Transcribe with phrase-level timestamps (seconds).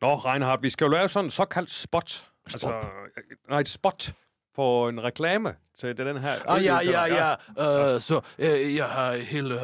[0.00, 2.26] Nå, Reinhardt, vi skal jo lave sådan en såkaldt spot.
[2.46, 2.72] Altså,
[3.50, 4.12] nej, et spot
[4.54, 6.34] for en reklame til den her...
[6.48, 7.94] Ah, ja, ja, der- ja.
[7.94, 9.54] Uh, så uh, jeg har hele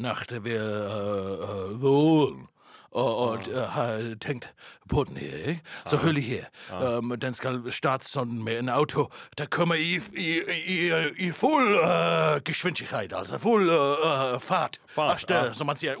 [0.00, 2.46] natten været uh, vågen.
[2.94, 4.54] Og, og uh, har tænkt
[4.88, 5.60] på den her, ikke?
[5.86, 6.40] Så hør lige
[6.70, 6.96] her.
[6.96, 11.74] Um, den skal starte sådan med en auto, der kommer i, i, i, i fuld
[11.74, 14.78] uh, geschwindighed, altså fuld uh, fart.
[14.88, 15.52] Fart, Afsted, ja.
[15.52, 15.94] Så man siger...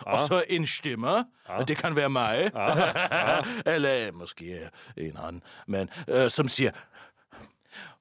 [0.00, 1.24] Og så en stemme.
[1.68, 2.50] Det kan være mig.
[3.74, 4.58] Eller måske
[4.96, 5.42] en anden.
[5.66, 6.70] Men uh, som siger...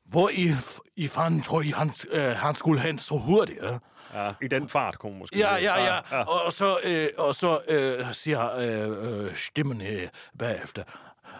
[0.06, 0.52] Hvor i,
[0.96, 3.60] i fanden tror I, han, øh, han skulle hen så hurtigt?
[3.64, 3.78] Ja,
[4.16, 5.40] Ja, I den fart kunne måske...
[5.40, 6.00] ja, ja.
[6.12, 6.24] ja.
[6.24, 10.08] Og så, øh, og så øh, siger øh, stemmen øh,
[10.40, 10.84] bagefter,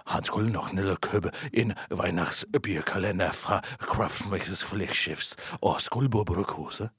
[0.08, 6.90] han skulle nok ned og købe en Weihnachtsbierkalender fra Craftsmakers Flagships og Skuldborg Bryghuse.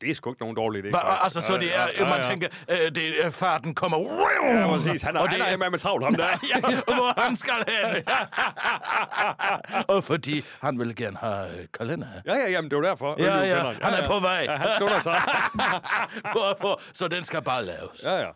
[0.00, 0.90] Det er sgu ikke nogen dårlig idé.
[0.90, 2.28] Hva, altså, så det er, ja, man ja.
[2.28, 3.98] tænker, øh, det, øh, farten kommer...
[3.98, 5.02] Ja, præcis.
[5.02, 6.28] Han er, og han det er med travlt, ham der.
[6.54, 8.04] ja, hvor han skal hen.
[9.94, 12.06] og fordi han vil gerne have øh, kalender.
[12.26, 13.16] Ja, ja, jamen, det er jo derfor.
[13.18, 14.44] Ja, ja, han er på vej.
[14.48, 15.20] Ja, han skynder sig.
[16.34, 18.02] for, for, så den skal bare laves.
[18.02, 18.28] Ja, ja.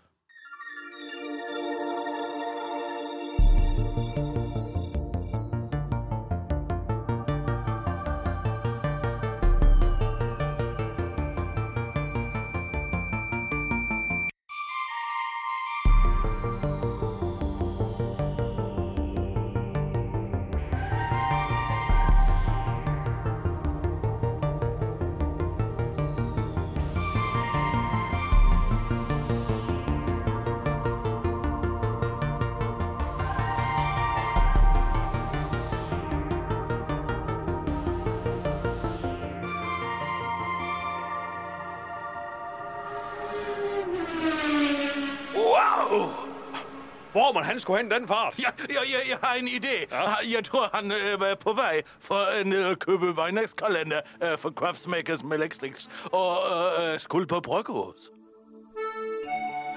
[47.69, 48.39] Skulle hen den fart?
[48.39, 49.87] Ja, ja, ja, jeg har en idé.
[49.91, 50.15] Ja.
[50.37, 54.51] Jeg tror, han øh, var på vej for øh, ned at købe Weihnachtskalender øh, for
[54.51, 58.11] Craftsmakers med Lexlix og øh, øh, skuld på Bryghus.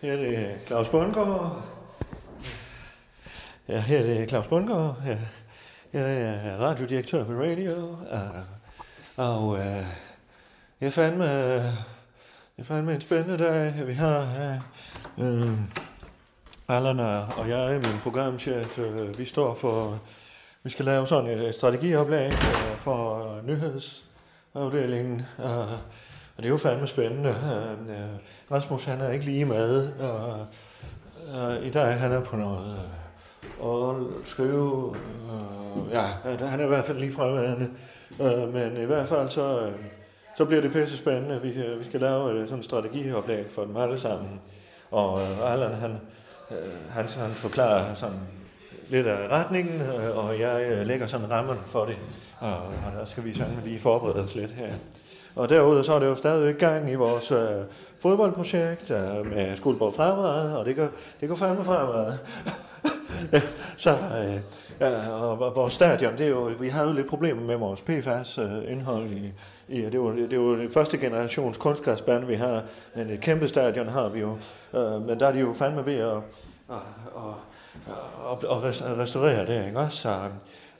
[0.01, 1.76] Her er det Claus Bundgaard.
[3.69, 4.97] Ja, her er det Claus Bundgaard.
[5.07, 5.19] Ja.
[5.93, 7.97] Jeg er radiodirektør på radio.
[8.11, 8.31] Og,
[9.17, 9.87] og øh,
[10.81, 11.63] jeg fandt med,
[12.59, 13.87] jeg fandt med en spændende dag.
[13.87, 14.21] Vi har
[15.19, 15.51] øh, øh
[16.69, 17.01] Allan
[17.37, 20.01] og jeg, min programchef, øh, vi står for,
[20.63, 25.27] vi skal lave sådan et strategioplag øh, for nyhedsafdelingen.
[25.39, 25.61] Og,
[26.37, 27.31] og det er jo fandme spændende.
[27.89, 29.93] Øh, Rasmus, han er ikke lige med.
[29.93, 30.47] Og,
[31.35, 32.79] og I dag han er på noget...
[32.79, 33.06] Øh,
[33.61, 34.95] og skrive,
[35.33, 36.03] øh, ja,
[36.47, 37.69] han er i hvert fald lige fremværende,
[38.21, 39.73] øh, men i hvert fald så, øh,
[40.37, 41.43] så bliver det pisse spændende.
[41.43, 44.41] Vi, øh, vi skal lave øh, sådan en strategioplæg for dem alle sammen,
[44.91, 45.91] og øh, Allan, han,
[46.51, 48.19] øh, han, han forklarer sådan
[48.89, 51.97] lidt af retningen, øh, og jeg øh, lægger sådan rammen for det,
[52.39, 54.73] og, og der skal vi sådan lige forberede os lidt her.
[55.35, 57.65] Og derudover så er det jo stadig gang i vores øh,
[58.01, 60.89] fodboldprojekt øh, med Skuldborg Fremad, og det går,
[61.21, 62.19] det går fandme fremad.
[63.77, 64.41] så, øh,
[64.81, 69.05] ja, og vores stadion, det er jo, vi havde jo lidt problemer med vores PFAS-indhold
[69.05, 69.33] øh, i,
[69.69, 72.63] i det, er jo, det er jo det første generations kunstgræsbane, vi har,
[72.95, 74.39] men et kæmpe stadion har vi jo,
[74.75, 76.07] øh, men der er de jo fandme ved at,
[76.69, 76.81] og,
[77.15, 77.35] og,
[78.25, 78.63] og, og
[78.99, 79.99] restaurere det, ikke også?
[79.99, 80.19] Så,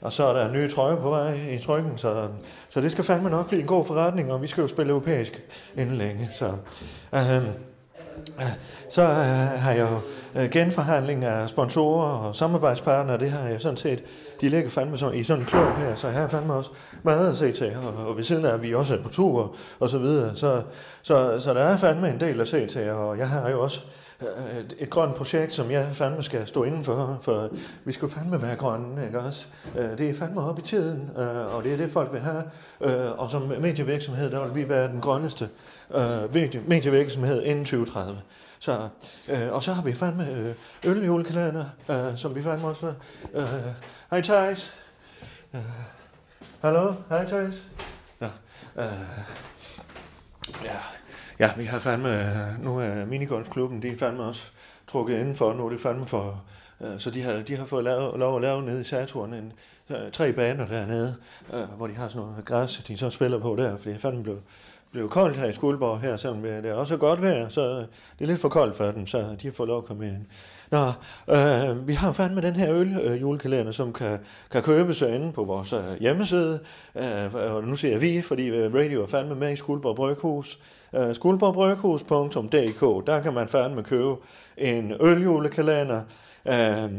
[0.01, 2.27] og så er der nye trøjer på vej i trykken, så,
[2.69, 5.43] så det skal fandme nok blive en god forretning, og vi skal jo spille europæisk
[5.77, 6.53] inden længe, så...
[7.13, 7.47] Øh,
[8.89, 9.99] så øh, har jeg jo
[10.41, 14.03] øh, genforhandling af sponsorer og samarbejdspartnere, det har jeg sådan set,
[14.41, 16.69] de ligger fandme sådan, i sådan en klub her, så her fandme også
[17.03, 19.55] meget at se til, og, og ved siden af, at vi også er på tur
[19.79, 20.61] og så videre, så,
[21.01, 23.81] så, så der er fandme en del at se til, og jeg har jo også
[23.85, 27.49] øh, et, et grønt projekt, som jeg fandme skal stå indenfor, for,
[27.85, 29.47] vi skal fandme være grønne, ikke også?
[29.77, 32.43] Øh, det er fandme op i tiden, øh, og det er det, folk vil have.
[33.17, 35.49] Og som medievirksomhed, der vil vi være den grønneste
[36.67, 38.21] medievirksomhed inden 2030.
[38.59, 38.89] Så,
[39.27, 40.55] øh, og så har vi fandme øh,
[41.89, 42.93] øh, som vi fandme også...
[43.33, 43.43] Øh,
[44.09, 44.73] hej Thijs.
[45.53, 45.61] Øh,
[46.61, 47.67] hallo, hej Thijs.
[48.21, 48.29] Ja,
[48.75, 48.83] øh,
[50.63, 50.96] ja,
[51.39, 52.09] ja, vi har fandme...
[52.09, 54.43] Øh, nu er minigolfklubben, de er fandme også
[54.87, 55.53] trukket indenfor.
[55.53, 56.43] Nu er det fandme for...
[56.81, 59.53] Øh, så de har, de har fået lavet, lov at lave nede i Saturn en,
[59.89, 61.15] øh, tre baner dernede,
[61.77, 64.23] hvor de har sådan noget græs, de så spiller på der, fordi det er fandme
[64.23, 64.41] blevet
[64.91, 67.87] blev koldt her i Skuldborg her, selvom det er også godt vejr, så det
[68.21, 70.25] er lidt for koldt for dem, så de har fået lov at komme ind.
[70.71, 70.85] Nå,
[71.35, 74.19] øh, vi har fandme den her øl øh, julekalender, som kan,
[74.51, 76.59] kan købes inde på vores øh, hjemmeside.
[76.95, 80.59] Øh, og nu siger jeg vi, fordi radio er fandme med i Skuldborg Bryghus.
[80.95, 84.15] Øh, skuldborgbryghus.dk, der kan man fandme købe
[84.57, 86.01] en øljulekalender.
[86.45, 86.91] Øh,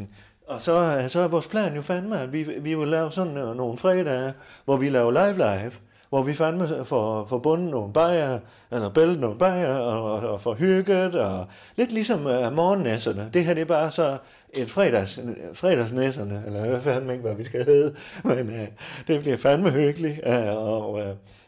[0.46, 3.36] og så, øh, så er vores plan jo fandme, at vi, vi vil lave sådan
[3.36, 4.32] øh, nogle fredage,
[4.64, 5.72] hvor vi laver live-live
[6.08, 8.38] hvor vi fandme får, får bundet nogle bajer,
[8.72, 11.46] eller bæltet nogle bajer, og, og, og får hygget, og
[11.76, 13.30] lidt ligesom uh, morgennæsserne.
[13.34, 14.18] Det her det er bare så
[14.54, 15.20] et fredags,
[15.54, 17.94] fredagsnæsserne, eller hvad fandme ikke, hvad vi skal hedde,
[18.24, 18.66] men uh,
[19.06, 21.02] det bliver fandme hyggeligt, uh, og uh,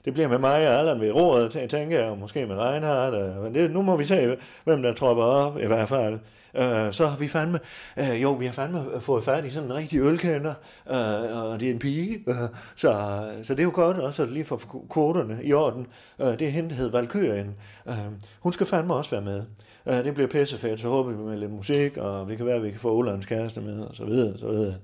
[0.04, 3.44] det bliver med mig og Allan ved roret, tænker jeg, og måske med Reinhardt, uh,
[3.44, 6.18] men det, nu må vi se, hvem der tropper op i hvert fald.
[6.54, 7.60] Øh, så har vi fandme,
[7.96, 10.54] øh, jo, vi har fandme øh, fået fat i sådan en rigtig ølkender,
[10.90, 12.36] øh, og det er en pige, øh,
[12.76, 14.60] så, så det er jo godt også at lige få
[14.90, 15.86] kvoterne i orden.
[16.20, 17.54] Øh, det er hende, der hedder Valkyrien.
[17.88, 17.94] Øh,
[18.40, 19.42] hun skal fandme også være med.
[19.86, 22.62] Øh, det bliver pissefedt, så håber vi med lidt musik, og det kan være, at
[22.62, 24.74] vi kan få Olands kæreste med, og så videre, så videre.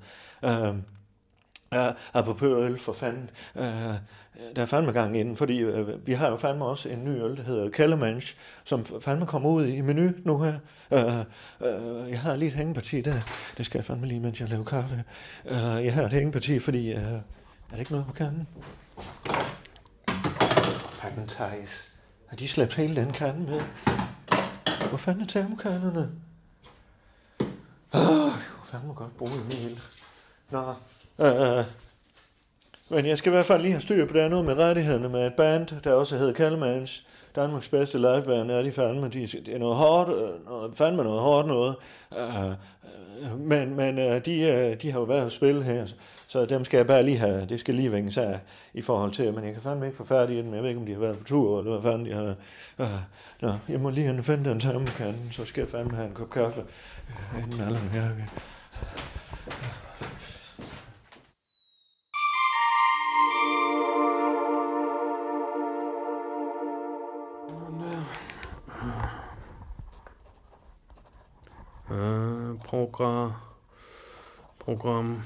[0.44, 0.74] Øh,
[1.76, 3.30] Ja, apropos øl, for fanden.
[3.54, 3.62] Uh,
[4.56, 7.36] der er fandme gang inden, fordi uh, vi har jo fandme også en ny øl,
[7.36, 10.58] der hedder Kellermansch, som fandme kommer ud i menu nu her.
[10.90, 10.98] Uh,
[11.60, 13.12] uh, jeg har lige et hængeparti der.
[13.58, 15.04] Det skal jeg fandme lige, mens jeg laver kaffe.
[15.44, 16.94] Uh, jeg har et hængeparti, fordi...
[16.94, 17.20] Uh, er
[17.70, 18.48] der ikke noget på kanden?
[20.78, 21.92] For fanden, Thijs.
[22.28, 23.60] Har de slæbt hele den kande med?
[24.88, 26.10] Hvor fanden er termokanderne?
[27.94, 29.80] Åh, oh, jeg kunne fandme godt bruge en mil.
[30.50, 30.74] Nå,
[31.18, 31.64] Uh,
[32.88, 35.08] men jeg skal i hvert fald lige have styr på, der er noget med rettighederne
[35.08, 37.06] med et band, der også hedder Kalmans.
[37.36, 39.08] Danmarks bedste liveband er de fandme.
[39.08, 40.08] De, det er noget hårdt,
[40.44, 41.74] noget, fandme noget hårdt noget.
[42.10, 42.46] Uh,
[43.32, 45.86] uh, men men uh, de, uh, de har jo været at spille her,
[46.28, 48.40] så dem skal jeg bare lige have, det skal lige vinges af
[48.74, 50.80] i forhold til, men jeg kan fandme ikke få færdig i den, jeg ved ikke,
[50.80, 52.34] om de har været på tur, eller hvad fanden de har.
[52.78, 52.86] Uh,
[53.40, 56.30] nå, jeg må lige finde den samme kan, så skal jeg fandme have en kop
[56.30, 58.10] kaffe, uh, inden alle her.
[71.90, 73.32] Øh, program,
[74.58, 75.22] program,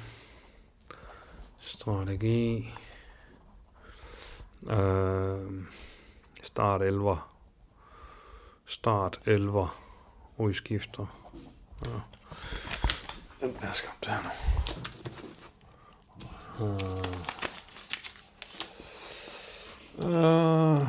[1.58, 2.74] strategi,
[4.62, 5.64] øh,
[6.42, 7.18] start 11,
[8.66, 9.68] start 11,
[10.36, 11.06] udskifter.
[11.86, 12.00] Ja.
[13.40, 14.30] Den bliver skabt her nu.
[16.60, 16.80] Uh,
[19.98, 20.88] uh,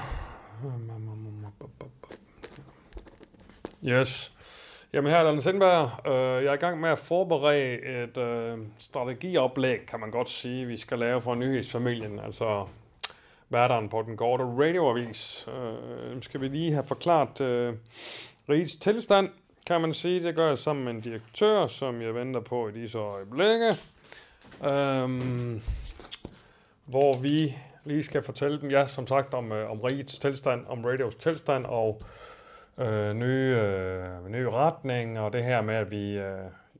[3.83, 4.31] Yes.
[4.93, 6.07] Jamen her er Lars Sindberg.
[6.07, 10.65] Øh, jeg er i gang med at forberede et øh, strategioplæg, kan man godt sige,
[10.65, 12.19] vi skal lave for nyhedsfamilien.
[12.19, 12.67] Altså
[13.47, 15.47] hverdagen på den korte radioavis.
[15.47, 17.73] Øh, skal vi lige have forklaret øh,
[18.49, 19.29] rigets tilstand,
[19.67, 20.23] kan man sige.
[20.23, 23.67] Det gør jeg sammen med en direktør, som jeg venter på i disse øjeblikke.
[24.63, 25.09] Øh,
[26.85, 30.85] hvor vi lige skal fortælle dem, ja, som sagt, om, øh, om rigets tilstand, om
[30.85, 32.01] radios tilstand, og
[32.81, 36.37] øh, nye, øh, nye retning, og det her med, at vi øh,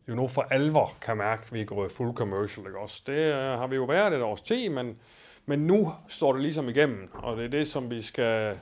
[0.09, 3.01] jo nu for alvor kan mærke, at vi er gået full commercial, ikke også?
[3.07, 4.97] Det øh, har vi jo været et års tid, men,
[5.45, 8.55] men nu står det ligesom igennem, og det er det, som vi skal...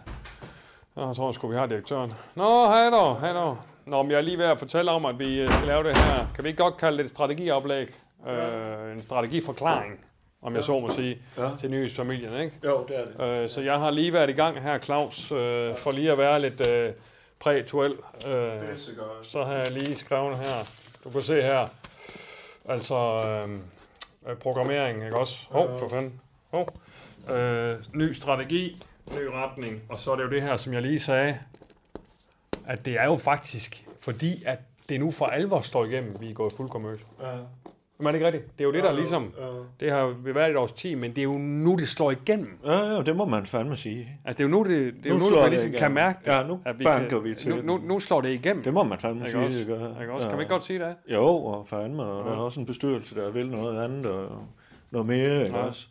[0.98, 2.13] Jeg tror, skulle vi have direktøren.
[2.36, 3.53] Nå, hej da, hej da.
[3.86, 5.98] Nå, men jeg er lige ved at fortælle om, at vi øh, skal lave det
[5.98, 6.25] her.
[6.36, 7.88] Kan vi ikke godt kalde det et strategioplæg?
[8.29, 10.00] Øh, en strategiforklaring,
[10.41, 11.50] om jeg så må sige, Ja.
[11.60, 12.55] til nyhedsfamilien, ikke?
[12.65, 13.43] Jo, det er det.
[13.43, 16.39] Øh, så jeg har lige været i gang her, Claus, øh, for lige at være
[16.41, 16.89] lidt øh,
[17.39, 17.91] prætuel.
[18.27, 18.77] Øh,
[19.24, 20.69] så har jeg lige skrevet her.
[21.03, 21.67] Du kan se her.
[22.65, 23.55] Altså øh,
[24.31, 25.38] øh, programmering, ikke også?
[25.50, 26.22] Hov, for fanden.
[26.51, 26.79] Hov.
[27.36, 29.81] Øh, ny strategi, ny retning.
[29.89, 31.39] Og så er det jo det her, som jeg lige sagde,
[32.67, 36.34] at det er jo faktisk fordi, at det nu for alvor står igennem, vi er
[36.34, 37.08] gået fuld commercial.
[37.22, 37.38] Ja.
[37.99, 38.57] Men er det ikke rigtigt?
[38.57, 39.33] Det er jo det, der ligesom...
[39.39, 39.45] Ja.
[39.79, 42.59] Det har jo været et års tid, men det er jo nu, det slår igennem.
[42.65, 44.19] Ja, ja, det må man fandme sige.
[44.25, 45.67] Altså, det er jo nu, det, det, er jo Nu nu, slår man det ligesom
[45.69, 45.79] igennem.
[45.79, 46.31] kan mærke det.
[46.31, 48.63] Ja, nu at banker kan, vi til Nu, nu, nu slår det igennem.
[48.63, 49.59] Det må man fandme ikke sige, også?
[49.59, 49.95] Ikke også?
[50.09, 50.29] Kan Ja.
[50.31, 50.95] man ikke godt sige det?
[51.07, 54.43] Jo, og fandme, og der er også en bestyrelse, der vil noget andet og
[54.91, 55.63] noget mere, ikke Ja.
[55.63, 55.87] også?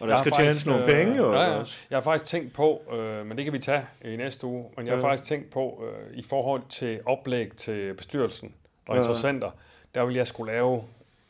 [0.00, 1.58] Og der Jeg skal tjenes nogle øh, penge, jo, ja, ja.
[1.58, 1.74] også?
[1.90, 4.86] Jeg har faktisk tænkt på, øh, men det kan vi tage i næste uge, men
[4.86, 5.08] jeg har Ja.
[5.08, 8.54] faktisk tænkt på, øh, i forhold til oplæg til bestyrelsen
[8.88, 9.00] og Ja.
[9.00, 9.50] interessenter,
[9.94, 10.82] der vil jeg skulle lave,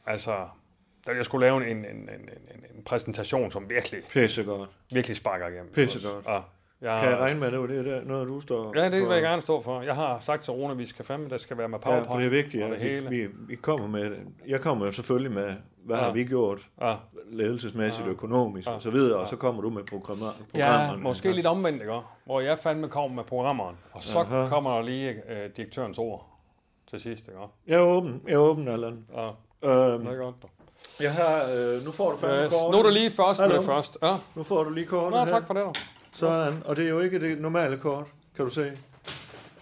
[0.06, 0.48] altså,
[1.06, 2.08] der jeg skulle lave en, en, en, en,
[2.54, 4.70] en, en præsentation, som virkelig, Pissegodt.
[4.92, 5.72] virkelig sparker igennem.
[5.72, 6.26] Pissegodt.
[6.26, 6.40] Ja,
[6.80, 9.02] jeg, Kan jeg regne med, at det var det der, noget du står Ja, det
[9.02, 9.82] vil jeg gerne stå for.
[9.82, 12.10] Jeg har sagt til Rune, at vi skal fandme, der skal være med Ja, PowerPoint.
[12.10, 13.08] for det er vigtigt, og det at vi, hele.
[13.08, 14.16] vi, vi kommer med,
[14.46, 15.54] jeg kommer jo selvfølgelig med,
[15.84, 16.02] hvad Ja.
[16.02, 16.94] har vi gjort Ja.
[17.30, 18.12] ledelsesmæssigt, Ja.
[18.12, 18.72] økonomisk Ja.
[18.74, 19.26] og så videre, og Ja.
[19.30, 21.02] så kommer du med programmer, Ja, programmerne.
[21.02, 21.94] måske ikke lidt omvendt, ikke?
[22.24, 24.48] Hvor jeg fandme kommer med programmeren, og så Aha.
[24.48, 26.26] kommer der lige øh, direktørens ord
[26.90, 27.40] til sidst, ikke?
[27.66, 29.06] Jeg er åben, jeg er åben, Allan.
[29.16, 29.30] Ja,
[29.62, 30.34] Øhm, det er godt.
[31.00, 32.52] jeg har, øh, nu får du fandme Yes.
[32.52, 32.70] kortet.
[32.72, 33.56] Nu er du lige først med Hallo.
[33.60, 33.98] det først.
[34.02, 34.16] Ja.
[34.34, 35.30] Nu får du lige kortet Nå, her.
[35.32, 35.74] tak for det, dog.
[36.14, 38.72] Sådan, og det er jo ikke det normale kort, kan du se.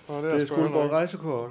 [0.08, 1.50] Nå, Det er Skuldborg rejsekort.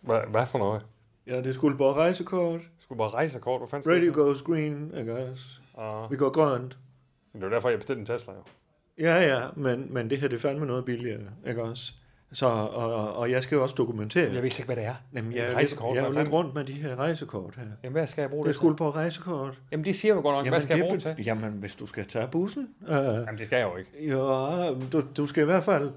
[0.00, 0.86] Hvad, hvad for noget?
[1.26, 2.60] Ja, det er Skuldborg rejsekort.
[2.80, 4.20] Skulle bare rejse kort, hvad fanden så?
[4.22, 5.44] goes green, ikke også?
[5.78, 6.06] Ja.
[6.10, 6.76] Vi går grønt.
[7.32, 8.42] Det er jo derfor, jeg bestilte en Tesla, jo.
[8.98, 11.92] Ja, ja, men, men det her, det er fandme noget billigere, ikke også?
[12.32, 14.24] Så, og, og, jeg skal jo også dokumentere.
[14.24, 14.94] Jeg ved ikke, hvad det er.
[15.16, 17.62] Jamen, jeg, er rejsekort, lidt, jeg er jo lidt rundt med de her rejsekort her.
[17.84, 18.58] Jamen, hvad skal jeg bruge Det er det til?
[18.58, 19.58] Skuldborg rejsekort.
[19.72, 21.24] Jamen, de siger jo godt nok, hvad skal jeg bruge det til?
[21.26, 22.68] Jamen, hvis du skal tage bussen.
[22.88, 23.90] Øh, Jamen, det skal jeg jo ikke.
[24.16, 25.90] ja, du, du skal i hvert fald...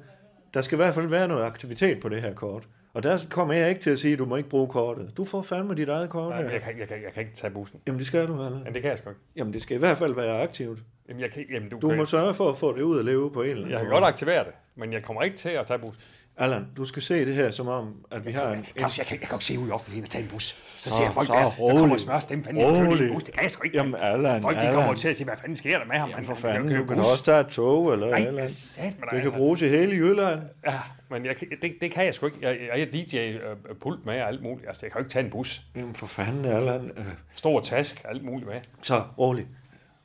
[0.53, 2.63] Der skal i hvert fald være noget aktivitet på det her kort.
[2.93, 5.11] Og der kommer jeg ikke til at sige, at du må ikke bruge kortet.
[5.17, 6.49] Du får fandme dit eget kort Nej, her.
[6.49, 7.79] jeg, kan, jeg, kan, jeg kan ikke tage bussen.
[7.87, 8.57] Jamen, det skal du, eller?
[8.57, 9.21] Jamen, det kan jeg sgu ikke.
[9.35, 10.79] Jamen, det skal i hvert fald være aktivt.
[11.09, 13.05] Jamen, jeg kan, jamen, du, Du kan, må sørge for at få det ud at
[13.05, 13.95] leve på en eller anden jeg kan måde.
[14.01, 16.01] godt aktivere det, men jeg kommer ikke til at tage bussen.
[16.37, 18.65] Allan, du skal se det her som om, at vi har en...
[18.77, 20.43] Claus, jeg kan, jeg kan ikke se ud i offentligheden og tage en bus.
[20.75, 21.93] Så, Så- ser jeg folk så der, der kommer rolig.
[21.93, 23.23] og smører stemme fanden, jeg kører i bus.
[23.23, 23.77] Det kan jeg sgu ikke.
[23.77, 26.09] Jamen, Allan, Folk de kommer til at sige, hvad fanden sker der med ham?
[26.09, 29.07] Jamen, for fanden, du kan også tage et tog eller Nej, eller sat med?
[29.11, 30.41] Det kan bruges i hele Jylland.
[30.67, 32.37] Ja, men jeg, det, det kan jeg sgu ikke.
[32.41, 34.67] Jeg, jeg er DJ-pult med og alt muligt.
[34.67, 35.61] Altså, jeg kan jo ikke tage en bus.
[35.75, 36.91] Jamen, for fanden, Allan.
[36.97, 38.59] Øh, Stor task, alt muligt med.
[38.81, 39.47] Så, rolig.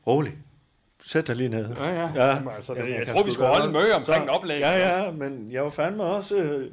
[0.06, 0.32] Rolig.
[1.08, 1.66] Sæt dig lige ned.
[1.80, 2.08] Ja, ja.
[2.14, 2.26] ja.
[2.34, 4.66] Jamen, altså, det- jeg kan tror, vi skulle holde møde omkring Så- oplægget.
[4.66, 6.66] Ja, ja, men jeg var fandme også øh,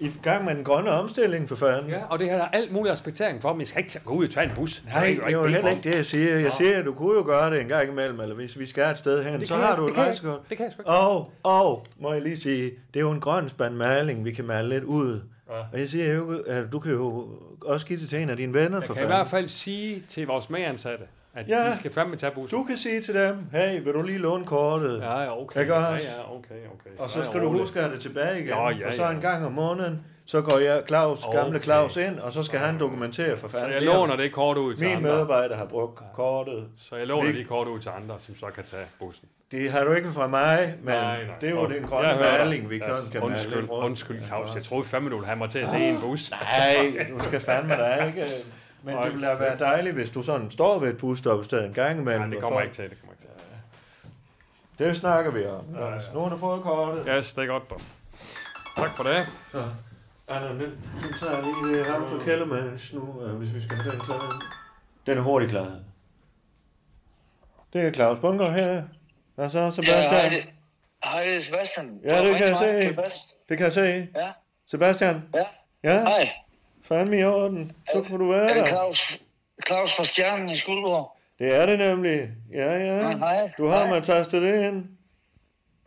[0.00, 1.90] i gang med den grønne omstilling, for fanden.
[1.90, 4.14] Ja, og det her der er alt mulig respektering for, men jeg skal ikke gå
[4.14, 4.82] ud og tage en bus.
[4.94, 6.38] Nej, det er jo heller ikke det, jeg siger.
[6.38, 8.90] Jeg siger, at du kunne jo gøre det en gang imellem, eller hvis vi skal
[8.90, 10.40] et sted hen, så har jeg- du et jeg- rejsekort.
[10.48, 10.90] det kan jeg sgu ikke.
[10.90, 14.44] Og, og, må jeg lige sige, det er jo en grøn spand maling, vi kan
[14.44, 15.20] male lidt ud.
[15.50, 15.54] Ja.
[15.72, 17.28] Og jeg siger jo, at du kan jo
[17.64, 19.16] også give det til en af dine venner, Jeg for kan i fanden.
[19.18, 21.64] hvert fald sige til vores medansatte, at Ja.
[21.64, 21.70] ja.
[21.70, 22.58] de skal fandme tage bussen.
[22.58, 25.00] Du kan sige til dem, hey, vil du lige låne kortet?
[25.00, 25.60] Ja, ja, okay.
[25.60, 26.06] Ikke ja, også?
[26.06, 26.90] ja, okay, okay.
[26.98, 27.60] Og så Ja, skal du rolig.
[27.60, 28.48] huske at have det tilbage igen.
[28.48, 29.10] Ja, ja, og så ja.
[29.10, 31.38] en gang om måneden, så går jeg, Claus, Okay.
[31.38, 33.72] gamle Claus ind, og så skal han dokumentere for Så fanden.
[33.72, 35.10] jeg Det er- låner det kort ud til Min andre.
[35.10, 36.64] medarbejder har brugt kortet.
[36.78, 39.28] Så jeg låner Vi- de kort ud til andre, som så kan tage bussen.
[39.50, 41.34] Det har du ikke fra mig, men Nej, nej.
[41.40, 41.74] det er jo Okay.
[41.76, 44.54] den grønne Jeg maling, vi kan, Ja, kan Undskyld, undskyld, Claus.
[44.54, 46.30] Jeg troede fandme, du ville have mig til at se en bus.
[46.30, 48.26] Nej, du skal fandme da ikke.
[48.82, 52.00] Men det ville da være dejligt, hvis du sådan står ved et busstoppested en gang
[52.00, 52.20] imellem.
[52.20, 53.22] Nej, det og kommer folk- ikke til, det kommer ikke
[54.78, 54.86] til.
[54.86, 55.64] Det snakker vi om.
[55.74, 56.00] Ja, ja.
[56.14, 57.04] Nu har du fået kortet.
[57.08, 57.80] Yes, det er godt, dog.
[58.76, 59.26] Tak for det.
[60.28, 63.76] Allan, den, den tager jeg lige det ham for Kellermans nu, øh, hvis vi skal
[63.76, 64.42] have den klaret.
[65.06, 65.84] Den er hurtigt klaret.
[67.72, 68.82] Det er Claus Bunker her.
[69.36, 70.10] Og så Ja, Sebastian.
[70.10, 70.42] hej, det,
[71.04, 72.00] hej, det er Sebastian.
[72.04, 72.96] Ja, det kan jeg se.
[73.48, 74.08] Det kan jeg se.
[74.14, 74.32] Ja,
[74.66, 75.22] Sebastian.
[75.34, 75.44] ja.
[75.84, 76.30] Ja, Hej,
[76.92, 77.72] fandme i orden.
[77.92, 78.66] Så kunne du være er det der.
[78.66, 79.18] Claus,
[79.66, 81.16] Claus fra Stjernen i Skuldborg?
[81.38, 82.28] Det er det nemlig.
[82.52, 82.96] Ja, ja.
[82.96, 83.50] Ja, hej.
[83.58, 84.84] Du har man tastet det ind.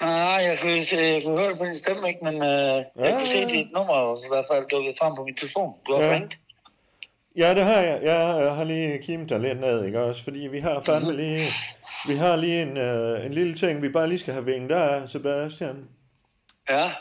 [0.02, 0.12] Nej,
[0.44, 2.20] jeg kunne, jeg kunne høre det på din stemme, ikke?
[2.24, 5.36] men øh, jeg Ja, kunne se dit nummer i hvert fald dukket frem på min
[5.36, 5.74] telefon.
[5.88, 6.08] Du har Ja.
[6.08, 6.14] ja.
[6.14, 6.38] ringet.
[7.38, 8.00] Ja, det har jeg.
[8.04, 10.24] Jeg har lige kimet dig lidt ned, ikke også?
[10.24, 11.46] Fordi vi har fandme lige...
[12.08, 15.10] Vi har lige en, øh, en lille ting, vi bare lige skal have vinget af,
[15.10, 15.88] Sebastian.
[16.70, 16.92] Ja,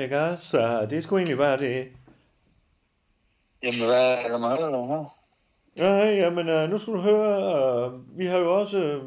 [0.00, 0.46] Ikke også?
[0.46, 1.88] Så det skulle egentlig bare det.
[3.66, 5.04] Jamen hvad er der meget, eller hvad?
[5.76, 7.36] Ja, jamen, øh, nu skal du høre,
[7.86, 9.02] øh, vi har jo også øh,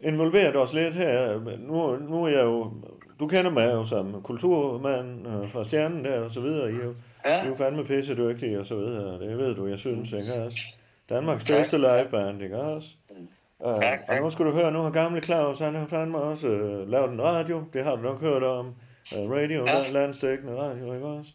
[0.00, 1.38] involveret os lidt her.
[1.58, 2.72] Nu, nu er jeg jo,
[3.20, 6.70] du kender mig jo som kulturmand øh, fra Stjernen der og så videre.
[6.72, 6.94] I er jo, I
[7.24, 9.20] Ja, er jo fandme pisse dygtige og så videre.
[9.20, 10.58] Det ved du, jeg synes, ikke også?
[11.08, 11.56] Danmarks Tak.
[11.56, 12.88] bedste liveband, ikke også?
[13.58, 14.22] Uh, Tak, og tak.
[14.22, 17.22] nu skal du høre, nu har gamle Claus, han har fandme også uh, lavet en
[17.22, 17.64] radio.
[17.72, 18.74] Det har du nok hørt om.
[19.16, 19.90] Uh, radio, ja.
[19.90, 21.30] landstækkende radio, ikke også?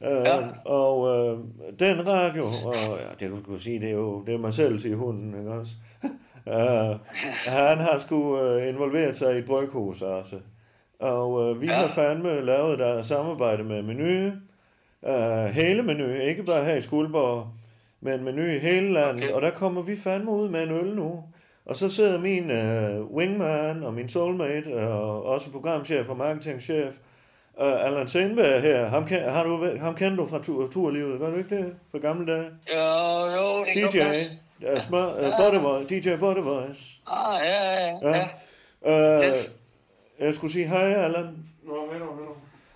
[0.00, 0.38] Uh, Ja.
[0.64, 1.38] Og uh,
[1.78, 4.78] den radio, og ja, det kan du sige, det er jo det er mig selv,
[4.78, 5.72] siger hunden, ikke også?
[6.46, 7.00] uh,
[7.58, 8.16] han har sgu
[8.56, 10.36] uh, involveret sig i et bryghus også.
[10.98, 11.72] Og uh, vi Ja.
[11.72, 14.30] har fandme lavet der samarbejde med Menu.
[15.02, 17.46] Uh, hele Menu, ikke bare her i Skuldborg.
[18.00, 19.32] med en menu i hele landet, okay.
[19.34, 21.24] og der kommer vi fandme ud med en øl nu.
[21.66, 26.94] Og så sidder min uh, wingman og min soulmate, og også programchef og marketingchef,
[27.58, 28.86] uh, Allan Sindberg her.
[28.88, 31.74] Ham, kan, har du, ham kender du fra tur, turlivet, gør du ikke det?
[31.90, 32.50] Fra gamle dage?
[32.74, 33.98] Jo, jo, det DJ,
[34.72, 36.80] uh, smør, uh, Body Voice, DJ Voice.
[37.06, 38.26] Ah, ja, ja, ja.
[38.84, 39.18] Ja.
[39.28, 39.54] Uh, Yes.
[40.20, 41.26] Jeg skulle sige hej, Allan.
[41.62, 42.00] Nå, hej.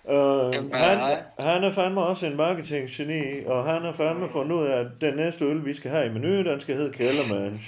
[0.05, 1.21] Uh, Jamen, han, hej.
[1.39, 5.13] han er fandme også en marketinggeni, og han har fandme fundet ud af, at den
[5.15, 7.61] næste øl, vi skal have i menu, den skal hedde Kellermans.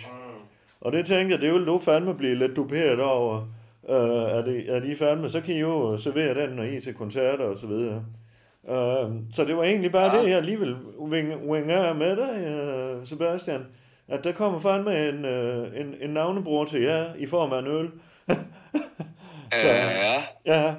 [0.81, 3.41] Og det tænkte jeg, det vil du fandme blive lidt duperet over.
[3.89, 6.81] Uh, at, I, at I fandme, så kan I jo servere den, når I er
[6.81, 8.05] til koncerter og så videre.
[8.63, 10.23] Uh, så det var egentlig bare Ja.
[10.23, 13.61] det, jeg lige vil winge, med dig, uh, Sebastian.
[14.07, 17.67] At der kommer fandme en, uh, en, en navnebror til jer i form af en
[17.67, 17.89] øl.
[19.61, 20.23] Så- Øh, ja.
[20.45, 20.73] Ja.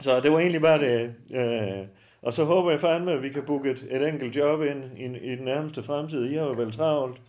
[0.00, 1.14] Så det var egentlig bare det.
[1.34, 1.86] Øh,
[2.22, 5.32] og så håber jeg fandme, at vi kan booke et, et enkelt job ind i,
[5.32, 6.30] i den nærmeste fremtid.
[6.30, 7.20] I har jo vel travlt.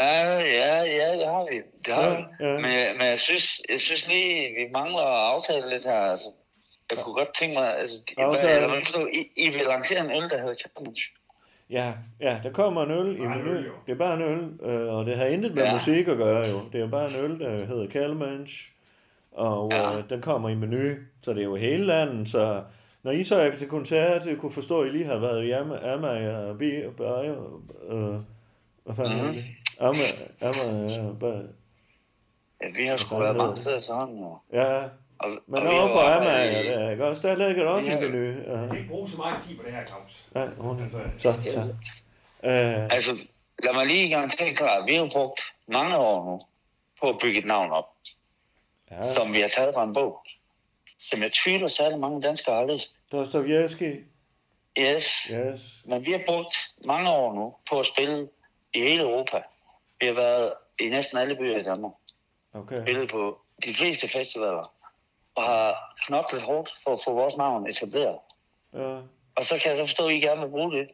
[0.00, 1.56] Ja, ja, ja, det har vi.
[1.86, 2.24] Det har Ja, vi.
[2.44, 2.52] ja.
[2.54, 6.00] Men, men jeg, synes, jeg synes lige, vi mangler at aftale lidt her.
[6.00, 6.26] Altså,
[6.90, 8.58] jeg kunne godt tænke mig, altså, Aftale.
[8.60, 11.00] hvad, hvad forstå, I, I vil lancere en øl, der hedder Challenge.
[11.70, 13.50] Ja, ja, der kommer en øl i Bare en menu.
[13.56, 13.72] øl, jo.
[13.86, 15.72] Det er bare en øl, øh, og det har intet med Ja.
[15.72, 16.60] musik at gøre jo.
[16.72, 18.68] Det er jo bare en øl, der hedder Kalmanch,
[19.32, 19.96] og Ja.
[19.98, 22.28] øh, den kommer i menu, så det er jo hele landet.
[22.28, 22.62] Så
[23.02, 25.50] når I så er til koncert, jeg kunne forstå, at I lige har været i
[25.52, 28.14] Am- Amager og Bi og Bayer, øh,
[28.84, 29.28] hvad fanden Mhm.
[29.28, 29.44] er det?
[29.80, 31.42] Amager, Amager, Bayer.
[32.62, 33.58] Ja, vi har sgu været mange det?
[33.58, 34.38] steder sammen, jo.
[34.52, 34.82] Ja,
[35.18, 37.28] Og, Men og jo på arbejdet Amager, i- der, ikke også?
[37.28, 37.96] Der ligger der også Ja.
[37.98, 38.24] en menu.
[38.42, 38.58] Ja.
[38.60, 40.24] Jeg kan ikke bruge så meget tid på det her, Claus.
[40.34, 41.60] Nej, hun Altså, Så, så.
[42.44, 43.12] Øh, Altså,
[43.62, 44.84] lad mig lige gang til klar.
[44.86, 46.42] Vi har brugt mange år nu
[47.00, 47.88] på at bygge et navn op,
[48.90, 50.26] ja, som vi har taget fra en bog,
[51.00, 52.94] som jeg tvivler særlig mange danskere har læst.
[53.12, 53.90] Dostojevski.
[54.78, 55.60] Yes, Yes.
[55.84, 58.28] men vi har brugt mange år nu på at spille
[58.74, 59.42] i hele Europa.
[60.00, 61.92] Vi har været i næsten alle byer i Danmark.
[62.54, 62.82] Okay.
[62.82, 64.72] Spillet på de fleste festivaler.
[65.34, 68.18] Og har knoklet hårdt for at få vores navn etableret.
[68.74, 68.96] Ja.
[69.36, 70.88] Og så kan jeg så forstå, at I gerne vil bruge det.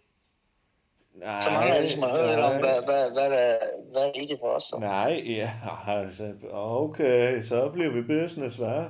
[1.14, 3.56] Nej, Så mangler jeg ligesom at høre lidt om, hvad, hvad, hvad, hvad,
[3.92, 4.62] hvad er det for os.
[4.62, 4.78] Så.
[4.78, 5.50] Nej, ja,
[5.86, 8.84] altså, okay, så bliver vi business, hva'?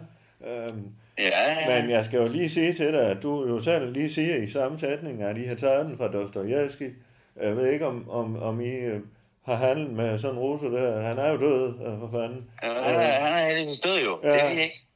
[0.48, 1.80] Øhm, Ja, ja.
[1.80, 4.48] men jeg skal jo lige sige til dig, at du jo selv lige siger i
[4.48, 6.84] samme sætning, at I har taget den fra Dostojevski.
[7.40, 9.00] Jeg ved ikke, om, om, om I øh,
[9.44, 11.00] har handlet med sådan en ruse der.
[11.02, 12.50] Han er jo død, øh, for fanden.
[12.62, 14.18] Ja, han, er, han er heldigvis død jo.
[14.22, 14.28] Ja.
[14.28, 14.34] Ja.
[14.34, 14.86] Det er ikke.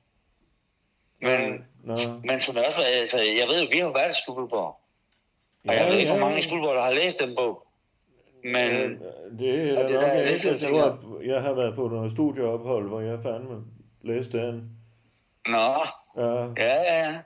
[1.20, 1.96] Men, Nå.
[2.24, 4.76] men som jeg også altså, jeg ved jo, vi har jo været i Skuldborg.
[5.68, 7.66] Og jeg ved ikke, hvor mange i Skuldborg, der har læst den bog.
[8.44, 8.98] Men Øh,
[9.38, 10.66] det er da det nok der er lidt, ikke.
[10.66, 13.64] jeg var, jeg har været på noget studieophold, hvor jeg fandme
[14.02, 14.70] læste den.
[15.48, 15.74] nå,
[16.16, 17.16] Ja, ja, ja, ja.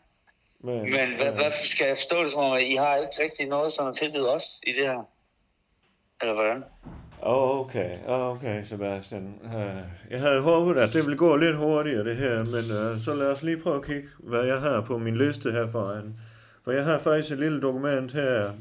[0.61, 3.47] Men, Men hvad, hvad skal jeg forstå det som om, at I har ikke rigtig
[3.47, 5.03] noget, som at tilbyde os i det her?
[6.21, 6.65] Eller hvordan?
[7.23, 9.41] Okay, okay, Sebastian.
[9.45, 13.15] Øh, Jeg havde håbet, at det ville gå lidt hurtigere, det her, men uh, så
[13.15, 16.15] lad os lige prøve at kigge, hvad jeg har på min liste her foran.
[16.65, 18.53] For jeg har faktisk et lille dokument her,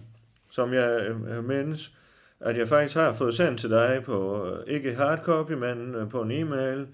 [0.51, 1.91] som jeg øh, mindes,
[2.39, 6.21] at jeg faktisk har fået sendt til dig på, øh, ikke hardcopy, men øh, på
[6.21, 6.87] en e-mail.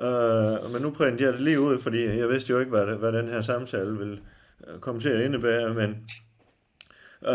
[0.00, 2.96] Uh, men nu printer jeg det lige ud, fordi jeg vidste jo ikke, hvad, det-
[2.98, 4.18] hvad den her samtale ville
[4.68, 5.96] øh, komme til at indebære, men
[7.28, 7.30] Uh,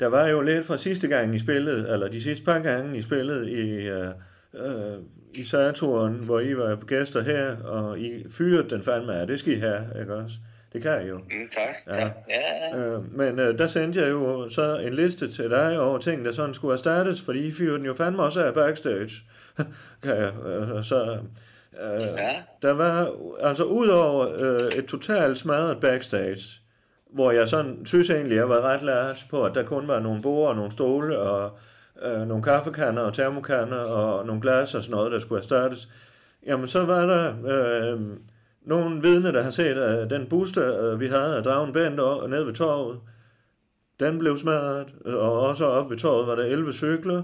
[0.00, 3.02] der var jo lidt fra sidste gang I spillede, eller de sidste par gange I
[3.02, 4.06] spillede i, uh,
[4.52, 5.02] uh,
[5.34, 9.26] i Saturn, hvor I var gæster her, og I fyrede den fandme af.
[9.26, 10.34] Det skal I have, ikke også?
[10.72, 11.18] Det kan I jo.
[11.18, 12.02] Mm, tak, Ja.
[12.02, 12.10] tak.
[12.28, 12.96] Ja, ja.
[12.96, 16.32] Uh, men uh, der sendte jeg jo så en liste til dig over ting, der
[16.32, 19.10] sådan skulle erstattes, fordi I fyrede den jo fandme også af backstage.
[20.02, 21.18] kan jeg, uh, så,
[21.80, 22.42] Ja.
[22.62, 26.40] der var, altså udover uh, et totalt smadret backstage,
[27.14, 30.22] hvor jeg sådan synes egentlig, jeg var ret lært på, at der kun var nogle
[30.22, 31.56] borde og nogle stole og
[32.02, 35.88] øh, nogle kaffekanner og termokanner og nogle glas og sådan noget, der skulle erstattes.
[36.46, 38.00] Jamen så var der øh,
[38.62, 42.00] nogle vidne, der har set, at den bus, der øh, vi havde af Dragen Bent
[42.00, 42.98] og- nede ved torvet,
[44.00, 47.22] den blev smadret, og også op ved torvet var der 11 cykler,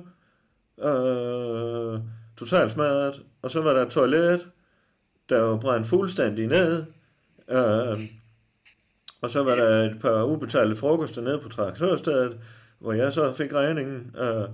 [0.83, 2.01] øh,
[2.39, 4.47] totalt smadret, og så var der et toilet,
[5.29, 6.85] der var brændt fuldstændig ned,
[7.49, 7.99] øh,
[9.23, 12.39] og så var der et par ubetalte frokoster nede på traktørstedet,
[12.79, 14.17] hvor jeg så fik regningen.
[14.21, 14.49] Øh,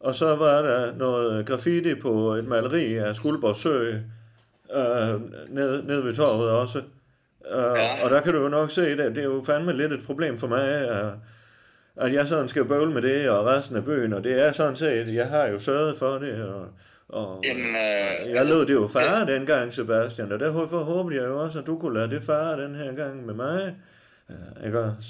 [0.00, 3.92] og så var der noget graffiti på et maleri af Skuldborg Sø
[4.74, 6.78] øh, nede, nede ved torvet også.
[7.50, 8.04] Øh.
[8.04, 10.38] Og der kan du jo nok se, at det er jo fandme lidt et problem
[10.38, 11.12] for mig, at,
[11.96, 14.12] at jeg sådan skal bøvle med det og resten af byen.
[14.12, 16.68] Og det er sådan set, jeg har jo sørget for det, og,
[17.08, 21.42] og Jamen, øh, jeg lod det jo fare dengang, Sebastian, og derfor håbede jeg jo
[21.44, 23.74] også, at du kunne lade det fare den her gang med mig.
[24.28, 25.08] Ja, ikke også?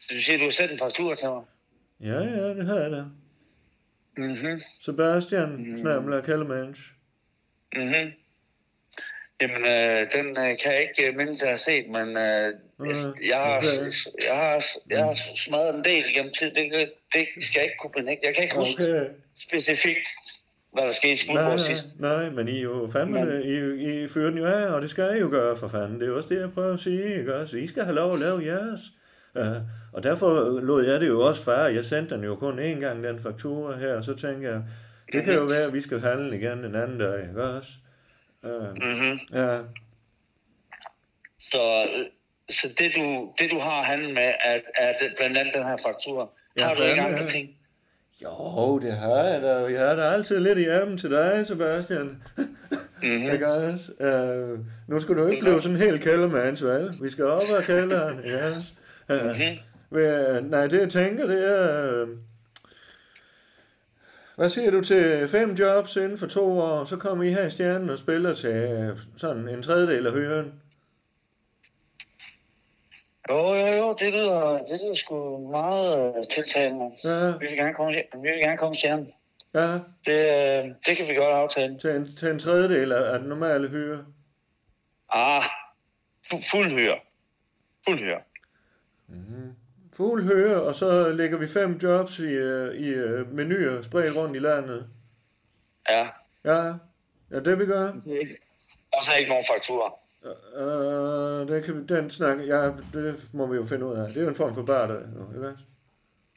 [0.00, 1.42] Så du siger, du har sendt en faktura til mig?
[2.00, 3.04] Ja, ja, det har jeg da.
[4.16, 4.58] Mhm.
[4.84, 5.78] Sebastian mm.
[5.78, 6.78] Snabler Kellermans.
[7.76, 8.12] Mhm.
[9.40, 12.54] Jamen, øh, den øh, kan jeg ikke øh, mindes, at jeg har set, men øh,
[12.78, 12.94] Nej,
[13.28, 13.92] jeg, har, okay.
[14.26, 16.50] jeg, har, jeg har smadret en del gennem tid.
[16.54, 18.26] Det, det skal jeg ikke kunne benægte.
[18.26, 19.10] Jeg kan ikke huske Okay.
[19.38, 20.08] specifikt,
[20.76, 21.86] hvad der skete i nej, sidst.
[22.00, 24.90] nej, men I er jo fandme, Men- I, I fyrer den jo af, og det
[24.90, 25.94] skal I jo gøre for fanden.
[26.00, 27.56] Det er jo også det, jeg prøver at sige, ikke også?
[27.56, 28.80] I skal have lov at lave jeres.
[29.34, 29.42] Uh,
[29.92, 31.74] og derfor lod jeg det jo også færre.
[31.74, 34.62] Jeg sendte den jo kun én gang, den faktura her, og så tænkte jeg,
[35.12, 37.70] det kan jo være, at vi skal handle igen en anden dag, ikke også?
[38.42, 39.18] Uh, Mm-hmm.
[39.32, 39.58] ja,
[41.40, 41.86] Så,
[42.50, 45.76] så det, du, det, du har handlet med, er, er det, blandt andet den her
[45.86, 46.26] faktura.
[46.58, 47.55] Ja, har du ikke andre ting?
[48.22, 49.54] Jo, det har jeg da.
[49.54, 52.22] Jeg har da altid lidt i ærmen til dig, Sebastian.
[53.02, 53.30] Mm-hmm.
[53.32, 53.92] Ikke også?
[54.00, 56.90] Uh, nu skal du ikke blive sådan helt kældermands, vel?
[57.02, 58.72] Vi skal op ad kælderen, også?
[59.10, 59.98] Uh, Mhm.
[59.98, 61.92] Øh, nej, det jeg tænker, det er...
[62.02, 62.08] Øh,
[64.36, 66.84] hvad siger du til fem jobs inden for to år?
[66.84, 70.52] Så kommer I her i stjernen og spiller til sådan en tredjedel af høren.
[73.30, 76.90] Jo, jo, jo, det lyder, det lyder sgu meget øh, tiltalende.
[77.04, 79.12] Ja, Vi vil gerne komme, vi vil gerne komme i stjernen.
[79.54, 79.72] ja,
[80.06, 81.78] Det, øh, det kan vi godt aftale.
[81.78, 84.04] til en, til en tredjedel af, af den normale hyre.
[85.12, 85.42] Ah,
[86.32, 86.98] fu- fuld hyre.
[87.88, 88.20] Fuld hyre.
[89.92, 94.36] Fuld høre, og så lægger vi fem jobs i, øh, i øh, menuer spredt rundt
[94.36, 94.86] i landet.
[95.88, 96.08] Ja.
[96.44, 96.72] Ja,
[97.30, 97.92] ja det vi gør.
[98.92, 99.98] Og så ikke nogen fakturer.
[100.60, 104.08] Uh, det kan vi, den snak, ja, det må vi jo finde ud af.
[104.08, 105.64] Det er jo en form for barter, jo, ikke også?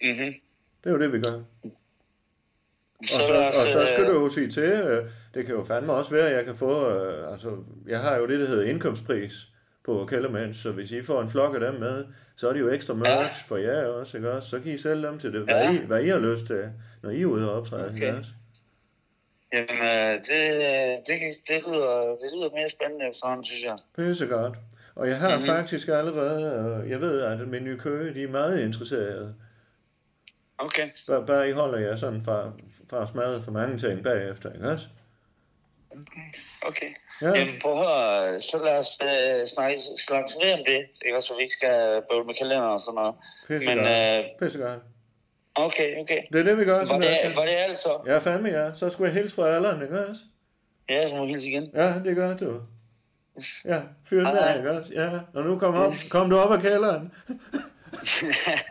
[0.04, 0.34] Mm-hmm.
[0.84, 1.40] Det er jo det, vi gør.
[3.08, 5.46] Så, Og så, lad os, og så skal øh, du jo sige til, øh, det
[5.46, 8.40] kan jo fandme også være, at jeg kan få, øh, altså, jeg har jo det,
[8.40, 9.48] der hedder indkomstpris
[9.86, 12.70] på Kellermans, så hvis I får en flok af dem med, så er det jo
[12.70, 14.50] ekstra merch for jer også, ikke også?
[14.50, 15.72] Så kan I sælge dem til det, hvad, Ja.
[15.74, 16.64] I, hvad I har lyst til,
[17.02, 17.96] når I er ude og optræde, Okay.
[17.96, 18.32] ikke også?
[19.54, 23.78] Jamen, øh, det, det, det, lyder, det lyder mere spændende efterhånden, synes jeg.
[23.98, 24.58] Pissegodt.
[24.96, 25.38] Og jeg har Mhm.
[25.38, 25.56] mm-hmm.
[25.56, 29.36] faktisk allerede, øh, jeg ved, at min nye kø, de er meget interesserede.
[30.58, 30.90] Okay.
[31.08, 32.52] Bare, bare I holder jer sådan fra,
[32.90, 34.88] fra at smadre for mange ting bagefter, ikke også?
[36.62, 36.88] Okay.
[37.22, 37.40] Ja, Ja.
[37.40, 40.86] Jamen, prøv at høre, så lad os øh, snakke, snakke mere om det.
[41.06, 43.16] Ikke også, så vi ikke skal bøvle med kalender og sådan noget.
[43.48, 43.78] pissegodt.
[43.78, 44.80] Men, øh, Pissegodt.
[45.66, 46.22] Okay, okay.
[46.34, 46.78] Det er det, vi gør.
[46.78, 47.36] Var sådan det, her.
[47.36, 48.02] var det alt så?
[48.06, 48.74] Ja, fandme ja.
[48.74, 50.22] Så skulle jeg hilse fra alderen, ikke også?
[50.90, 51.70] Ja, så må vi hilse igen.
[51.74, 52.62] Ja, det gør du.
[53.66, 54.94] Ja, fyr den af, ikke også?
[54.94, 57.12] Ja, og nu kom, op, kom du op af kælderen.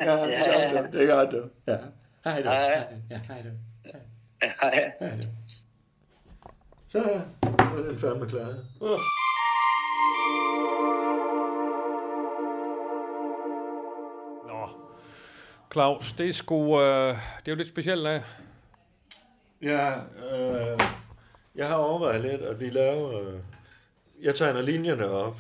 [0.01, 0.99] Ja, det gør du.
[0.99, 1.43] Det gør du.
[1.67, 1.77] Ja.
[2.25, 2.49] Hej du.
[2.49, 2.85] Hej.
[3.11, 3.49] Ja, hej du.
[4.61, 4.93] Hej.
[5.01, 5.27] Hej du.
[6.89, 8.49] Så er den fandme klar.
[8.81, 8.99] Nå.
[15.73, 16.81] Claus, det er sgu...
[16.81, 18.23] Øh, det er jo lidt specielt af.
[19.63, 19.93] Ja,
[20.33, 20.79] øh,
[21.57, 23.21] jeg har overvejet lidt, at vi laver...
[23.21, 23.35] Øh,
[24.23, 25.37] jeg tegner linjerne op.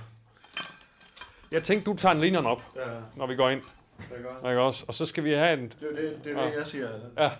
[1.52, 2.80] Jeg tænkte, du tager en linjen op, Ja,
[3.16, 3.60] når vi går ind.
[3.98, 4.50] det er godt.
[4.52, 4.84] Ikke også?
[4.88, 5.72] Og så skal vi have en...
[5.80, 6.88] Det er det, det, er det jeg siger.
[7.18, 7.30] Ja,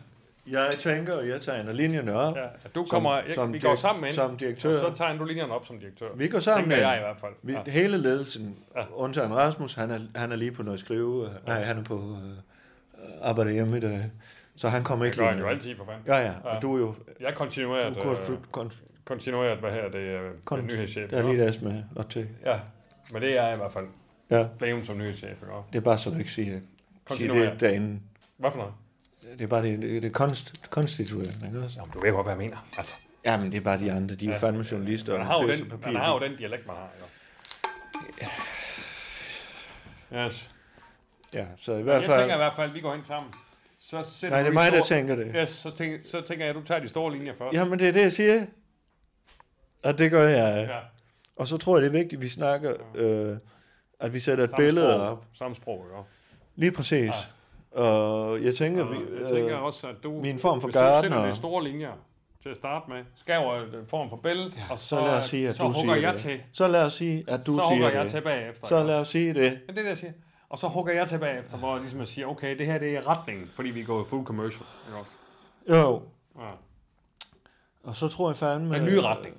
[0.51, 2.37] Jeg tænker, og jeg tegner linjerne op.
[2.37, 2.43] ja.
[2.65, 3.15] at Du kommer...
[3.17, 4.85] jeg, som vi går sammen ind, som direktør.
[4.85, 6.07] og så tager du linjen op som direktør.
[6.15, 6.81] Vi går sammen ind.
[6.81, 7.33] jeg i hvert fald.
[7.43, 7.63] Vi, Ja.
[7.67, 8.81] Hele ledelsen, Ja.
[8.81, 8.87] ja.
[8.95, 11.25] undtagen Rasmus, han er, han er lige på noget skrive.
[11.27, 11.31] Ja.
[11.53, 12.31] Nej, han er på øh,
[13.23, 14.11] arbejde hjemme i dag.
[14.57, 16.03] Så han kommer Det ikke gør han jo altid, for fanden.
[16.07, 16.25] Ja, ja.
[16.25, 16.33] Ja.
[16.57, 18.73] Og du er jo Jeg er kontinueret, du, øh, kon, kon,
[19.05, 21.13] kontinueret hvad her, det er kon, kon, nyhedschef.
[21.13, 22.29] Jeg er lige deres med godt til.
[22.45, 22.61] Ja,
[23.13, 23.87] men det er jeg i hvert fald.
[24.31, 26.61] Ja, Blevet som nyhedschef, ikke det er bare så, du ikke siger, siger
[27.05, 27.53] Kontinueret.
[27.53, 28.01] det derinde.
[28.37, 28.75] Hvad for noget?
[29.39, 31.77] Det er bare det, det, det konst, konstituerende, ikke også?
[31.79, 32.69] Jamen, du ved godt, hvad jeg mener.
[32.79, 32.93] Altså,
[33.25, 34.15] Ja, men det er bare de andre.
[34.15, 34.37] De er Ja.
[34.37, 35.13] fandme journalister.
[35.13, 36.89] man og har, jo den, man har jo den dialekt, man har.
[38.09, 38.31] Ikke?
[40.27, 40.51] Yes.
[41.35, 42.37] Ja, så i Jeg hvert tænker i fald...
[42.37, 43.33] hvert fald, at vi går ind sammen.
[43.81, 45.33] Så sætter Nej, det er mig, der store- tænker det.
[45.37, 47.55] Yes, så, tænker, så tænker jeg, at du tager de store linjer først.
[47.55, 48.47] Jamen, det er det, jeg siger.
[49.85, 50.67] Og det gør jeg.
[50.71, 50.79] Ja.
[51.37, 53.37] Og så tror jeg, det er vigtigt, at vi snakker, øh,
[54.01, 55.09] at vi sætter et Samme billede sprog.
[55.11, 55.25] op.
[55.39, 56.09] Samme sprog, også?
[56.57, 57.13] Lige præcis.
[57.71, 60.75] Og jeg tænker, Og vi, jeg tænker øh, også, at du, min form for hvis
[60.75, 61.93] du sætter de store linjer
[62.43, 65.27] til at starte med, skaber en form for billede, ja, og så, så lad os
[65.27, 66.21] sige, at så du hugger siger jeg det.
[66.21, 66.41] til.
[66.53, 68.11] Så lad os sige, at du så siger hugger jeg det.
[68.11, 68.67] til bagefter.
[68.67, 69.43] Så lad os sige det.
[69.43, 70.13] Ja, det er det, jeg siger.
[70.51, 72.97] Og så hugger jeg til bagefter, hvor jeg ligesom jeg siger, okay, det her det
[72.97, 74.67] er retningen, fordi vi er gået full commercial.
[74.87, 75.11] Ikke også?
[75.69, 76.03] Jo.
[76.43, 76.51] Ja.
[77.83, 78.77] Og så tror jeg fandme...
[78.77, 79.37] Den nye retning.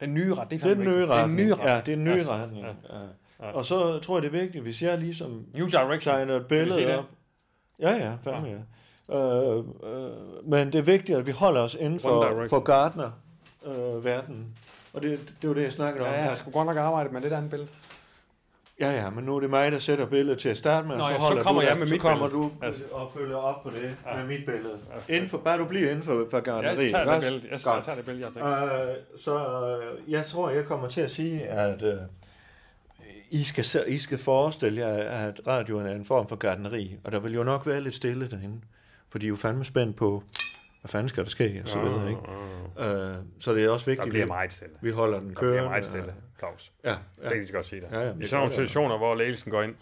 [0.00, 0.62] Den nye retning.
[0.62, 1.08] Det er den nye retning.
[1.08, 1.68] Det er den nye retning.
[1.68, 2.42] Ja, det er den nye Ja.
[2.42, 2.64] retning.
[2.66, 2.72] Ja.
[3.46, 3.52] Ja.
[3.52, 6.00] Og så tror jeg, det er vigtigt, hvis jeg ligesom New direction.
[6.14, 6.96] tegner et billede det?
[6.98, 7.04] op.
[7.80, 8.58] Ja, ja, fandme ja.
[9.16, 10.12] Øh, øh,
[10.44, 14.46] men det er vigtigt, at vi holder os inden for, for Gardner-verdenen.
[14.92, 17.20] og det, det var det, jeg snakkede om Ja, jeg skulle godt nok arbejde med
[17.20, 17.70] lidt andet billede.
[18.82, 21.02] Ja, ja, men nu er det mig, der sætter billedet til at starte med, Nå
[21.02, 22.42] og så ja, så holder kommer du jeg der, med så mit kommer billede.
[22.60, 22.82] du Altså.
[22.92, 24.16] og følger op på det Ja.
[24.16, 24.78] med mit billede.
[25.08, 25.14] Ja.
[25.14, 26.90] Inden for, bare du bliver inden for, for Jeg gardneriet.
[26.92, 27.42] tager det billede.
[27.46, 27.70] Jeg, også?
[27.72, 28.88] jeg tager det billede, jeg tænker.
[28.88, 29.34] Øh, så
[30.06, 31.94] øh, jeg tror, jeg kommer til at sige, at øh,
[33.30, 37.18] I, skal, I skal forestille jer, at radioen er en form for gardneri, og der
[37.20, 38.60] vil jo nok være lidt stille derinde,
[39.10, 40.22] for de er jo fandme spændt på,
[40.80, 43.00] hvad fanden skal der ske, og så videre, ikke?
[43.10, 44.74] Øh, så det er også Der vigtigt, bliver at meget stille.
[44.80, 45.68] vi holder den Der bliver kørende.
[45.70, 46.72] meget stille, Claus.
[46.84, 47.28] Ja, Det ja.
[47.28, 47.88] kan jeg godt sige dig.
[47.92, 48.52] Ja, ja, I det sådan nogle det.
[48.54, 49.74] situationer, hvor ledelsen går ind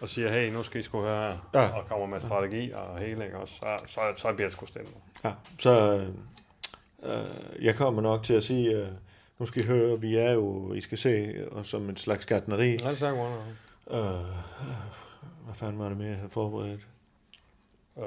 [0.00, 1.68] og siger, hey, nu skal I sgu høre her, Ja.
[1.78, 3.54] og kommer med strategi og hele, ikke også?
[3.54, 4.88] Så, så, så bliver det sgu stille.
[5.24, 6.08] Ja, så øh,
[7.12, 8.88] øh, jeg kommer nok til at sige, øh,
[9.38, 12.76] nu skal I høre, vi er jo, I skal se os som et slags gardneri.
[12.76, 13.10] Lad os sige,
[13.90, 13.98] Øh,
[15.44, 16.86] hvad fanden var det mere, jeg havde forberedt?
[17.98, 18.04] øh,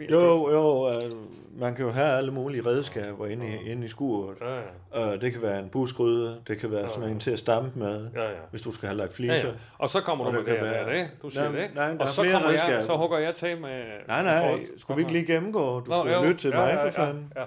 [0.00, 1.12] det ved jeg Jo, jo, øh,
[1.60, 4.34] man kan jo have alle mulige redskaber inde i, inde i skuret.
[4.34, 4.46] ikke.
[4.46, 4.60] Ja,
[5.00, 7.78] ja, Øh, det kan være en busgryde, det kan være sådan en til at stampe
[7.78, 8.36] med, ja, ja.
[8.50, 9.48] hvis du skal have lagt Ja, fliser.
[9.48, 9.54] ja.
[9.78, 11.74] Og så kommer Og du med det, være- det, du siger Nej, det.
[11.74, 13.84] nej, der og så, flere kommer jeg, så hugger jeg til med...
[14.08, 15.80] Nej, nej, forhold- skulle vi ikke lige gennemgå?
[15.80, 16.22] Du Nå, skal jo.
[16.22, 17.32] lytte til Ja, mig, ja, for fanden.
[17.36, 17.44] Ja,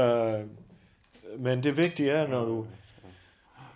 [0.00, 0.38] ja.
[0.38, 0.44] Øh,
[1.38, 2.66] men det vigtige er, når du,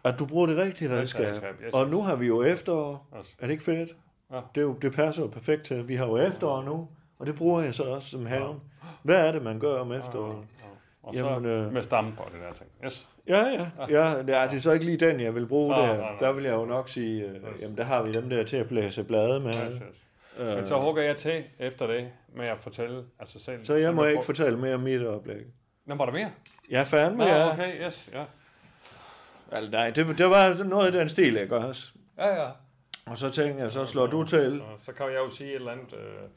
[0.05, 1.35] at du bruger det rigtige redskab.
[1.73, 3.07] Og nu har vi jo efterår.
[3.41, 3.91] Er det ikke fedt?
[4.33, 4.37] Ja.
[4.55, 5.89] Det, er jo, det passer jo perfekt til.
[5.89, 8.61] Vi har jo efterår nu, og det bruger jeg så også som haven.
[9.03, 10.39] Hvad er det, man gør om efteråret?
[11.03, 12.71] Og så Jamen, øh, med stampe og det der ting.
[12.85, 13.09] Yes.
[13.29, 13.67] Ja, ja.
[13.89, 15.87] ja det, er, det er så ikke lige den, jeg vil bruge Nej, der.
[15.87, 16.19] nej, nej.
[16.21, 18.69] Der vil jeg jo nok sige, øh, jamen der har vi dem der til at
[18.69, 19.55] blæse blade med.
[19.55, 20.03] Yes, yes.
[20.39, 23.65] Øh, Men så hugger jeg til efter det med at fortælle altså selv.
[23.65, 25.45] så jeg må jeg ikke fortælle mere om mit oplæg.
[25.87, 26.31] Nå, var der mere?
[26.71, 27.53] Ja, fandme, ja.
[27.53, 28.25] okay, yes, ja.
[29.53, 31.89] Altså, nej, det, det var noget af den stil, ikke også?
[32.19, 32.49] Ja, ja.
[33.07, 34.63] Og så tænker jeg, så slår du til.
[34.83, 35.93] Så kan jeg jo sige et eller andet...
[35.95, 36.29] Øh,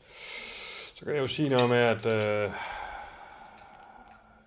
[0.98, 2.14] så kan jeg jo sige noget med, at...
[2.14, 2.50] Øh,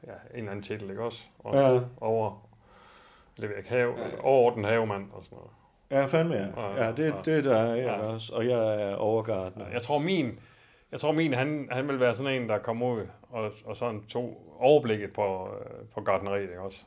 [0.07, 1.23] ja, en eller anden titel, ikke også?
[1.39, 1.81] Og Ja.
[2.01, 2.47] over...
[3.37, 5.51] Det ved jeg ikke, have, overordnet havemand og sådan noget.
[5.91, 6.47] Ja, fandme, ja.
[6.63, 7.33] Ja, Ja, det, ja.
[7.33, 7.99] det der er jeg Ja.
[8.01, 8.33] også.
[8.35, 9.65] Og jeg er overgardner.
[9.73, 10.31] Jeg tror min...
[10.93, 14.03] Jeg tror min, han, han vil være sådan en, der kommer ud og, og sådan
[14.09, 16.81] tog overblikket på, øh, på gardneriet, ikke også?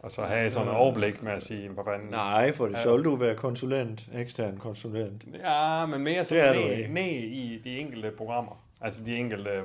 [0.00, 2.08] Og så have sådan et overblik med at sige, hvad fanden...
[2.10, 2.82] Nej, for det Ja.
[2.82, 5.24] så vil du være konsulent, ekstern konsulent.
[5.44, 8.62] Ja, men mere er sådan ned, ned i de enkelte programmer.
[8.86, 9.62] Altså de enkelte øh,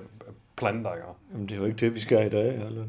[0.58, 1.06] planter, ikke?
[1.34, 2.84] Jamen, det er jo ikke det, vi skal i dag, eller?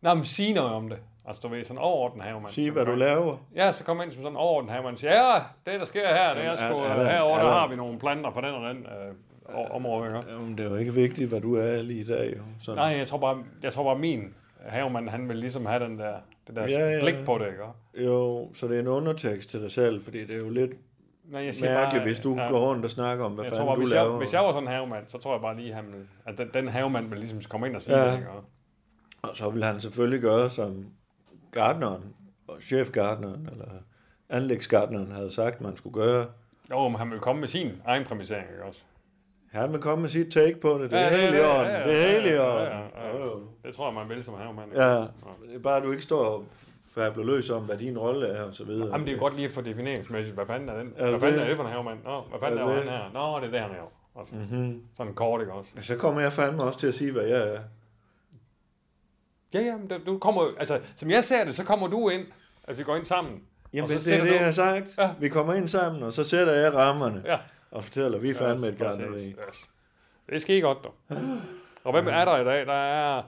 [0.00, 0.98] Nå, men sig noget om det.
[1.26, 2.52] Altså, du ved, sådan overordnet havemand.
[2.52, 3.36] Sige, hvad du laver.
[3.56, 5.34] Ja, så kommer ind som sådan overordnet havemand og siger, ja,
[5.66, 7.98] det der sker her, det er sgu, øh, der- herovre, er der har vi nogle
[7.98, 10.32] planter for den og den øh, område, ikke?
[10.32, 12.42] Jamen, det er jo ikke vigtigt, hvad du er lige i dag, jo.
[12.60, 14.34] Så, Nej, jeg tror bare, jeg tror bare min
[14.66, 16.14] havemand, han vil ligesom have den der,
[16.46, 17.00] det der Ja, ja.
[17.00, 18.06] blik på det, ikke?
[18.10, 20.70] Jo, så det er en undertekst til dig selv, fordi det er jo lidt
[21.30, 23.52] Nej, jeg siger mærkeligt, bare, hvis du ja, går rundt og snakker om, hvad jeg
[23.52, 24.08] tror fanden bare, du hvis laver.
[24.10, 26.38] jeg, hvis jeg var sådan en havemand, så tror jeg bare lige, han vil, at
[26.38, 28.06] den, den havemand vil ligesom komme ind og sige Ja.
[28.10, 28.28] det, ikke?
[29.22, 30.86] Og så vil han selvfølgelig gøre, som
[31.52, 32.02] gardneren,
[32.48, 33.68] og chefgardneren, eller
[34.28, 36.26] anlægsgardneren havde sagt, man skulle gøre.
[36.70, 38.80] Jo, men han vil komme med sin egen præmisering, ikke også?
[39.52, 40.90] Han vil komme med sit take på det.
[40.90, 41.72] Det er helt i orden.
[41.88, 43.42] Det er helt i orden.
[43.64, 44.72] Det tror jeg, man vil som havemand.
[44.74, 46.44] Ja, det er bare, at du ikke står
[46.96, 48.88] og fabler løs om, hvad din rolle er, og så videre.
[48.92, 50.92] Jamen, det er jo godt lige at få defineringsmæssigt, hvad fanden er den?
[50.96, 51.98] Er Hvad fanden er det for en havemand?
[52.04, 53.10] Nå, hvad fanden Er er, han her?
[53.12, 53.92] Nå, det er det, han er.
[54.18, 54.82] Altså, Mm-hmm.
[54.96, 55.70] sådan kort, ikke også?
[55.80, 57.60] Så kommer jeg fandme også til at sige, hvad jeg er.
[59.54, 62.26] Ja, ja, men du kommer, altså, som jeg ser det, så kommer du ind,
[62.68, 63.42] altså vi går ind sammen.
[63.72, 64.94] Jamen, det er det, jeg har sagt.
[64.98, 65.10] Ja.
[65.20, 67.22] Vi kommer ind sammen, og så sætter jeg rammerne.
[67.26, 67.38] Ja.
[67.70, 69.28] Og fortæller, vi er fandme et Yes, præcis, gardneri.
[69.28, 69.68] Yes.
[70.30, 70.94] Det skal I godt, dog.
[71.84, 72.66] Og hvem er der i dag?
[72.66, 73.22] Der er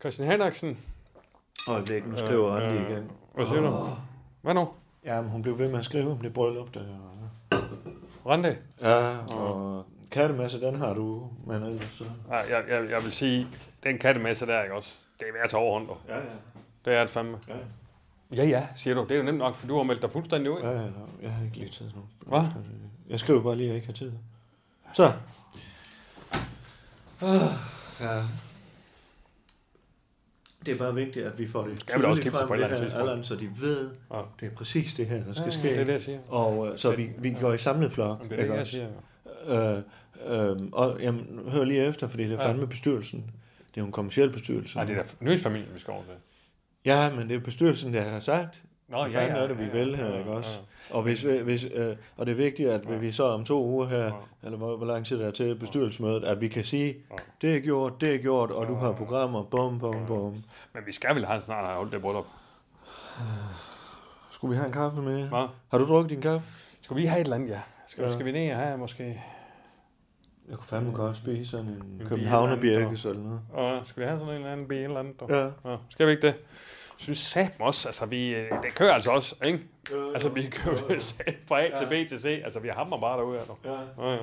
[0.00, 0.78] Christian Henriksen.
[1.68, 3.10] Øjeblik, nu skriver han lige igen.
[3.34, 3.88] Hvad siger du?
[4.42, 4.68] Hvad nu?
[5.04, 6.80] Jamen, hun blev ved med at skrive om det bryllup der.
[8.26, 8.56] Rande?
[8.82, 12.04] Ja, og kattemasse, den har du, men ellers så...
[12.28, 13.46] Ja, jeg, jeg, jeg vil sige,
[13.82, 14.94] den kattemesse der, ikke også?
[15.20, 15.88] Det er værd at tage overhånd.
[16.08, 16.22] Ja, ja.
[16.84, 17.38] Det er det fandme.
[17.48, 17.54] Ja.
[18.34, 19.02] Ja, ja, siger du.
[19.02, 20.60] Det er jo nemt nok, for du har meldt dig fuldstændig ud.
[20.60, 20.86] Ja, ja,
[21.22, 22.02] jeg har ikke lige tid nu.
[22.26, 22.42] Hvad?
[23.08, 24.12] Jeg skriver bare lige, at jeg ikke har tid.
[24.94, 25.12] Så.
[27.20, 27.40] Ah,
[28.00, 28.22] ja.
[30.66, 32.98] Det er bare vigtigt, at vi får det tydeligt frem, det her.
[32.98, 34.20] Allan, så de ved, Ja.
[34.40, 35.62] det er præcis det her, der skal Ja, ske.
[35.62, 36.18] Det er det, jeg siger.
[36.28, 38.22] Og øh, så vi, vi går i samlet flok.
[38.22, 38.72] Det er det, ikke jeg også?
[38.72, 39.78] siger.
[40.28, 42.48] Øh, øh, og jamen, hør lige efter, fordi det er Ja.
[42.48, 43.18] fandme bestyrelsen.
[43.68, 44.76] Det er jo en kommersiel bestyrelse.
[44.76, 46.12] Nej, det er da nyhedsfamilien, vi skal over til.
[46.84, 48.62] Ja, men det er bestyrelsen, der har sagt.
[48.92, 50.58] Nå, Hvad fanden er det, vi vil her, ikke også?
[50.90, 52.96] Og, hvis, hvis, øh, og det er vigtigt, at Ja.
[52.96, 54.10] vi så om to uger her, Ja.
[54.42, 57.16] eller hvor, hvor lang tid der er til bestyrelsesmødet, at vi kan sige, Ja.
[57.42, 58.78] det er gjort, det er gjort, og du Ja.
[58.78, 60.32] har programmer, bum, bum, bum.
[60.74, 62.26] Men vi skal vel have snart have holdt det bryllup.
[64.32, 65.28] Skulle vi have en kaffe med?
[65.28, 65.46] Hva?
[65.70, 66.46] Har du drukket din kaffe?
[66.82, 67.60] Skal vi have et eller andet, ja?
[67.86, 68.12] Skal, Ja.
[68.12, 69.22] skal vi ned og have måske?
[70.48, 73.40] Jeg kunne fandme godt spise sådan en københavnerbjerkes eller noget.
[73.52, 75.14] Og skal vi have sådan en eller anden bil eller andet?
[75.28, 75.70] Ja.
[75.70, 75.76] Ja.
[75.88, 76.34] Skal vi ikke det?
[76.98, 79.60] Synes satme også, altså vi, øh, det kører altså også, ikke?
[80.14, 80.78] Altså, vi kan jo
[81.48, 82.40] fra A til B til C.
[82.44, 83.56] Altså, vi hammer bare derude her nu.
[83.64, 84.06] Ja.
[84.06, 84.22] Ja, ja.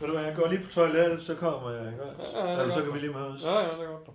[0.00, 2.04] Ved du hvad, jeg går lige på toilettet, så kommer jeg, ikke?
[2.34, 3.42] Ja, ja, er Eller så kan vi lige mødes.
[3.44, 4.10] Ja, ja, det er godt.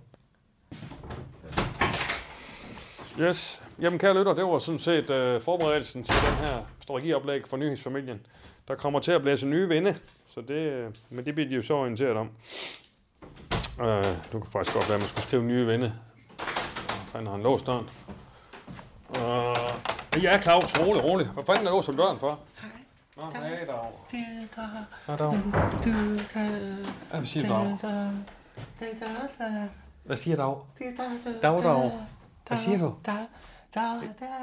[3.20, 3.64] Yes.
[3.82, 8.26] Jamen, kære lytter, det var sådan set uh, forberedelsen til den her strategioplæg for nyhedsfamilien.
[8.68, 9.96] Der kommer til at blæse nye vinde,
[10.34, 12.30] så det, øh, men det bliver de jo så orienteret om.
[13.80, 13.86] Uh,
[14.32, 15.94] du kan faktisk godt være, at man skulle skrive nye vinde.
[17.16, 17.90] Fanden har han låst døren.
[19.10, 21.28] Uh, ja, Claus, rolig, rolig.
[21.28, 22.40] Hvad fanden er låst om døren for?
[23.18, 23.78] Nå, hej, dag.
[25.08, 25.32] Hej, dag.
[27.12, 28.12] Hvad siger du, dag?
[30.04, 31.42] Hvad siger du, dag?
[31.42, 31.92] Dag, dag.
[32.48, 32.96] Hvad siger du?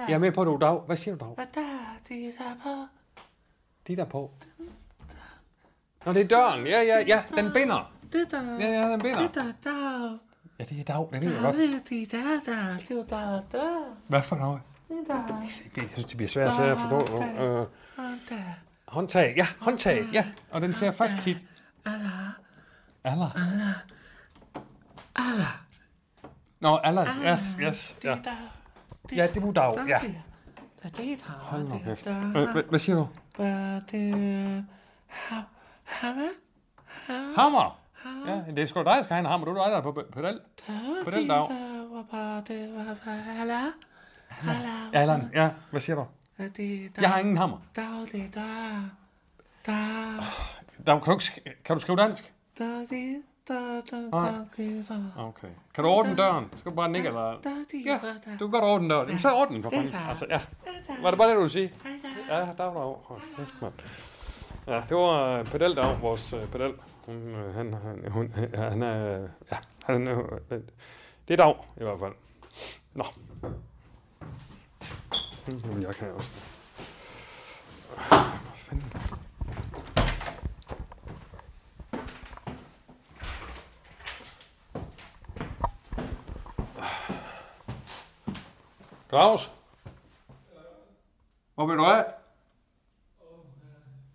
[0.09, 0.79] Jeg er med på, du dag.
[0.87, 1.47] Hvad siger du, dag?
[3.87, 4.31] De der på.
[6.07, 6.67] Nå, det er døren.
[6.67, 7.23] Ja, ja, ja.
[7.35, 7.93] Den binder.
[8.61, 9.21] Ja, ja, den binder.
[10.59, 11.09] Ja, det er dag.
[11.13, 11.57] Det ved jeg godt.
[14.09, 14.61] Hvad for noget?
[15.77, 17.23] Jeg synes, det bliver svært at forstå.
[17.61, 17.67] Øh,
[18.89, 19.35] håndtag.
[19.37, 20.05] Ja, håndtag.
[20.13, 21.37] Ja, og den ser fast tit.
[23.05, 23.31] Allah.
[25.15, 25.47] Allah.
[26.61, 27.09] Nå, Allah.
[27.33, 27.99] Yes, yes.
[28.05, 28.11] Ja,
[29.17, 29.75] ja det er dag.
[29.89, 29.99] Ja.
[31.33, 32.07] Hold nu kæft.
[32.37, 33.09] Øh, hvad- siger du?
[37.37, 37.82] Hammer.
[38.27, 39.47] Ja, det er sgu dig, der skal have en hammer.
[39.47, 40.41] Du er dig, der er på pedal.
[41.05, 41.47] Pedal dag.
[44.93, 45.31] Ja, Allan.
[45.35, 46.07] Ja, hvad siger du?
[47.01, 47.59] Jeg har ingen hammer.
[50.87, 52.33] Der, kan, du, ikke kan du skrive dansk?
[55.19, 55.49] Okay.
[55.75, 56.49] Kan du ordne døren?
[56.59, 57.41] Skal du bare nikke eller?
[57.87, 57.99] Ja,
[58.39, 59.07] du kan godt ordne døren.
[59.09, 59.95] Jamen, så ordne den for fanden.
[60.09, 60.41] Altså, ja.
[61.03, 61.75] Var det bare det, du ville sige?
[62.29, 62.85] Ja, der var
[63.37, 63.73] der mand.
[64.67, 66.75] Ja, det var uh, Pedaldag, vores uh, pedal.
[67.07, 70.29] Hun, uh, han, han, hun, ja, han er, ja, han, uh,
[71.29, 72.13] det er dag, i hvert fald.
[72.95, 73.05] Nå.
[75.49, 76.29] Jamen, jeg kan også.
[77.97, 78.93] Hvad fanden?
[89.09, 89.53] Claus?
[91.55, 92.05] Hvor vil du af?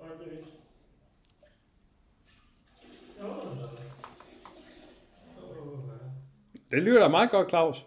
[0.00, 0.46] Øjeblik.
[6.70, 7.86] Det lyder da meget godt, Claus.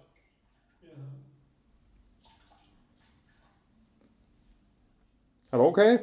[5.56, 5.84] Er du okay?
[5.84, 5.98] Jeg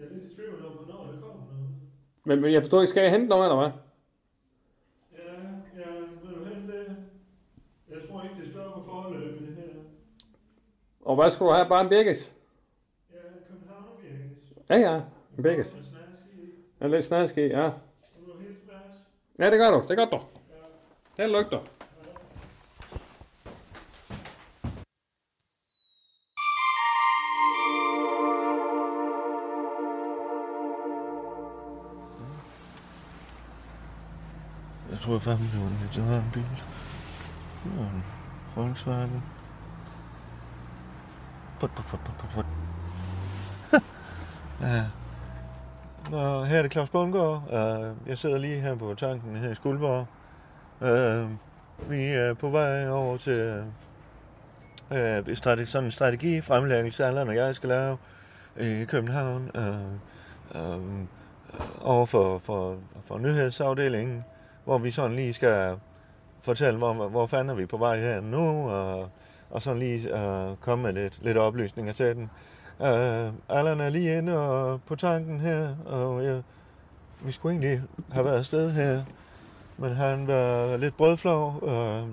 [0.00, 1.68] er lidt i tvivl om, hvornår det kommer nu.
[2.24, 3.70] Men, men jeg forstår ikke, skal jeg hente noget, eller hvad?
[5.12, 5.32] Ja,
[5.80, 5.90] ja,
[6.22, 6.96] vil du hente det?
[7.90, 9.80] Jeg tror ikke, det stopper forløbet, det her.
[11.00, 11.68] Og hvad skal du have?
[11.68, 12.32] Bare en birkes?
[13.12, 13.16] Ja,
[13.48, 14.52] København Birkes.
[14.70, 15.00] Ja, ja.
[15.36, 15.76] En birkes.
[16.80, 17.64] En lidt snask i, ja.
[17.64, 17.72] Og
[18.26, 19.00] du er helt smask.
[19.38, 19.84] Ja, det gør du.
[19.88, 20.20] Det gør du.
[21.16, 21.75] Det lygter.
[35.16, 36.42] Jeg tror fandme, hvis jeg har en bil.
[37.64, 38.04] Det en
[38.56, 39.22] Volkswagen.
[41.60, 42.46] Put, put, put, put, put, put.
[44.60, 44.84] ja.
[46.10, 47.42] Nå, her er det Claus Bundgaard.
[47.46, 50.06] Uh, jeg sidder lige her på tanken her i Skuldborg.
[50.80, 51.30] Uh,
[51.90, 53.64] vi er på vej over til
[54.92, 57.98] øh, uh, strategi, sådan en strategi fremlæggelse, Allan og jeg skal lave
[58.60, 59.50] i København.
[59.54, 60.82] Uh, uh,
[61.80, 62.76] over for, for,
[63.06, 64.24] for nyhedsafdelingen
[64.66, 65.78] hvor vi sådan lige skal
[66.42, 69.08] fortælle, hvor, hvor fanden er vi på vej her nu, og,
[69.50, 72.30] og sådan lige uh, komme med lidt, lidt oplysninger til den.
[72.78, 76.40] Uh, Allan er lige inde og på tanken her, og ja,
[77.20, 79.02] vi skulle egentlig have været afsted her,
[79.76, 81.62] men han var lidt brødflov.
[81.62, 82.08] Uh,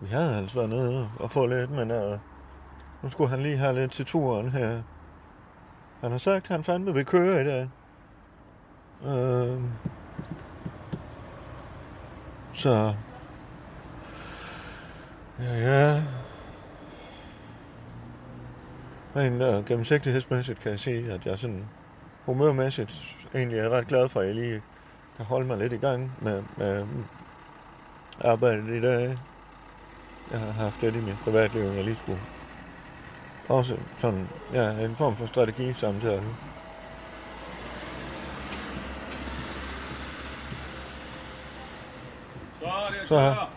[0.00, 2.18] vi havde altså været nede og få lidt, men uh,
[3.02, 4.82] nu skulle han lige have lidt til turen her.
[6.00, 7.68] Han har sagt, at han fandme vil køre i dag.
[9.00, 9.62] Uh,
[12.54, 12.94] så...
[15.38, 16.02] Ja, ja.
[19.14, 21.64] Men uh, øh, gennemsigtighedsmæssigt kan jeg sige, at jeg sådan
[22.26, 24.62] humørmæssigt egentlig er ret glad for, at jeg lige
[25.16, 26.86] kan holde mig lidt i gang med, med
[28.20, 29.18] arbejdet i dag.
[30.30, 32.20] Jeg har haft det i mit privatliv, jeg lige skulle
[33.48, 36.22] også sådan, ja, en form for strategi samtidig.
[43.12, 43.50] Så er her.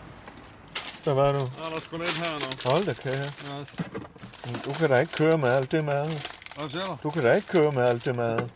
[1.04, 1.38] Så var du.
[1.38, 2.70] er der sgu lidt her nu.
[2.70, 3.30] Hold da kære.
[4.64, 6.06] Du kan da ikke køre med alt det mad.
[6.56, 6.96] Hvad siger du?
[7.02, 8.48] Du kan da ikke køre med alt det mad.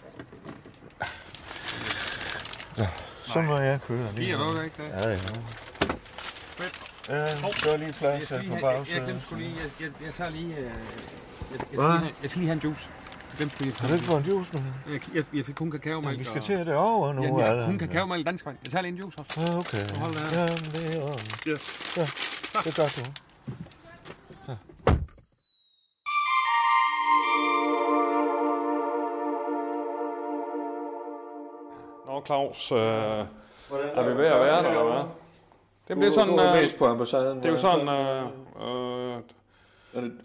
[2.78, 2.88] Ja,
[3.22, 4.26] så må jeg køre lige.
[4.26, 4.56] Giver nu.
[4.56, 4.88] du ikke det?
[4.88, 5.16] Ja, ja.
[7.08, 9.22] Ja, så er lige plads her på bagsædet.
[9.22, 9.56] skulle lige...
[9.62, 10.56] Jeg, jeg, jeg tager lige...
[10.56, 10.72] Øh, jeg,
[11.52, 11.90] jeg, Hvad?
[11.90, 12.88] have, jeg skal lige have en juice.
[13.40, 14.60] Dem skulle Har du ikke fået en juice nu?
[14.92, 16.18] jeg, jeg, jeg fik kun kakaomælk.
[16.18, 18.56] Vi skal til det over nu, Ja, har kun kakaomælk dansk vand.
[18.64, 19.40] Jeg tager lige en juice også.
[19.40, 19.84] Ja, okay.
[19.96, 20.40] Hold da her.
[20.40, 21.26] Ja, det er orden.
[21.48, 21.96] Yes.
[21.96, 22.02] Ja,
[22.64, 23.10] det gør du.
[32.06, 35.02] Nå, Claus, øh, er vi ved at være der, eller hvad?
[35.88, 36.28] Det bliver sådan...
[36.32, 37.38] Du er Øh, mest på ambassaden.
[37.38, 37.88] det er jo sådan...
[37.88, 38.22] Øh,
[39.14, 39.20] øh,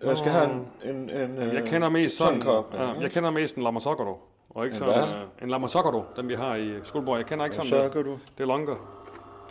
[0.03, 0.69] Jeg skal have en...
[0.83, 2.57] en, en øh, jeg kender mest sådan sådan...
[2.57, 2.73] en kop.
[2.73, 4.21] ja, jeg kender mest en Lamasokoro.
[4.49, 5.07] Og ikke En sådan...
[5.09, 7.17] Øh, en Lamasokoro, den vi har i Skuldborg.
[7.17, 7.91] Jeg kender ikke sådan...
[7.91, 8.19] Du.
[8.37, 8.67] Det er longe.
[8.67, 8.77] Det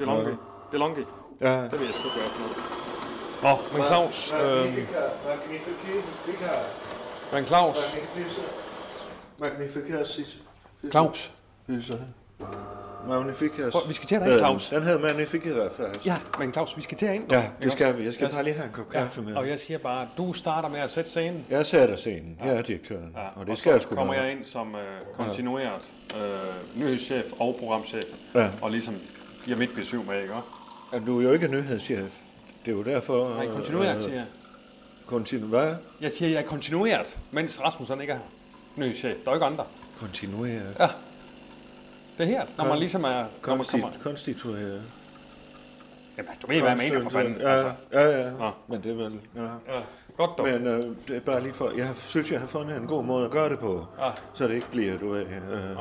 [0.01, 0.25] er longe.
[0.25, 0.31] Ja.
[0.31, 1.07] Det er longe.
[1.41, 1.63] Ja.
[1.63, 2.75] Det ved jeg sgu er for noget.
[3.43, 4.33] Nå, men Claus...
[4.33, 4.67] Øh,
[7.33, 7.77] men Claus...
[10.91, 11.33] Claus.
[13.09, 13.73] Magnificat.
[13.73, 14.69] Prøv, vi skal til dig, Claus.
[14.69, 16.07] Den hedder Magnificat faktisk.
[16.07, 17.33] Ja, men Claus, vi skal til ind.
[17.33, 18.05] Ja, det skal vi.
[18.05, 19.35] Jeg skal bare lige have en kop kaffe med.
[19.35, 21.45] Og jeg siger bare, du starter med at sætte scenen.
[21.51, 22.39] Jeg sætter scenen.
[22.45, 23.13] Jeg er direktøren.
[23.17, 24.23] Ja, Og det skal jeg sgu kommer nok.
[24.25, 24.81] jeg ind som øh,
[25.17, 25.81] kontinueret
[26.17, 28.05] øh, nyhedschef og programchef.
[28.35, 28.49] Ja.
[28.63, 28.95] Og ligesom
[29.45, 30.35] giver mit besøg med, ikke?
[30.93, 32.13] Og Du er jo ikke nyhedschef.
[32.65, 33.35] Det er jo derfor...
[33.35, 34.25] Nej, kontinueret, siger jeg.
[35.07, 35.47] Kontinu...
[35.47, 35.75] Hvad?
[36.01, 38.25] Jeg siger, jeg er kontinueret, mens Rasmus han ikke er her.
[38.77, 39.15] Nyhedschef.
[39.25, 39.65] Der er jo ikke andre.
[40.01, 40.77] Kontinueret.
[40.81, 40.87] Ja.
[42.19, 43.09] Det er her, når man ligesom er...
[43.09, 43.57] Når man kommer...
[43.65, 44.83] Konstit, konstitueret.
[46.19, 47.37] Jamen, du ved, hvad jeg mener, for fanden.
[47.41, 47.73] Ja, Altså.
[47.93, 48.45] ja, ja.
[48.45, 48.51] Ja.
[48.69, 49.21] Men det er vel...
[49.37, 49.43] Ja.
[49.43, 49.81] Ja,
[50.17, 50.47] godt dog.
[50.47, 51.71] Men øh, det er bare lige for...
[51.77, 53.87] Jeg synes, jeg har fundet en god måde at gøre det på.
[53.99, 54.11] Ja.
[54.35, 55.23] Så det ikke bliver, du ved...
[55.27, 55.77] Øh,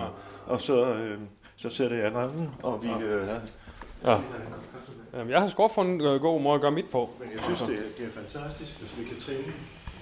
[0.46, 1.20] Og så, øh,
[1.56, 2.90] så sætter jeg rammen, og vi...
[3.06, 3.28] Øh,
[4.06, 4.18] Ja.
[5.30, 7.10] Jeg har sgu fundet en øh, god måde at gøre mit på.
[7.20, 9.54] men jeg synes, det er, det er fantastisk, hvis vi kan tænke.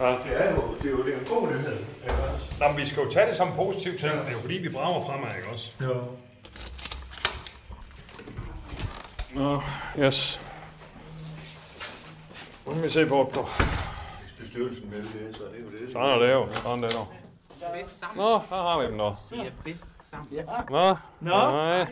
[0.01, 0.07] Ja.
[0.07, 1.77] Det er jo, det er jo det er en god nyhed.
[2.03, 2.57] også?
[2.59, 4.11] Nå, men vi skal jo tage det som en positiv ting.
[4.11, 5.73] Det er jo fordi, vi brager fremad, ikke også?
[5.83, 6.03] Jo.
[9.35, 9.61] Nå,
[9.99, 10.41] yes.
[12.65, 13.45] Nu kan vi se på det.
[14.21, 15.91] Hvis bestyrelsen vil det, så er det jo det.
[15.91, 16.47] Sådan er det jo.
[16.53, 17.05] Sådan er det jo.
[17.73, 18.17] bedst sammen.
[18.17, 19.15] Nå, her har vi dem nå.
[19.31, 20.27] Vi er bedst sammen.
[20.33, 20.43] Ja.
[20.69, 21.51] Nå, Nå.
[21.51, 21.87] nej.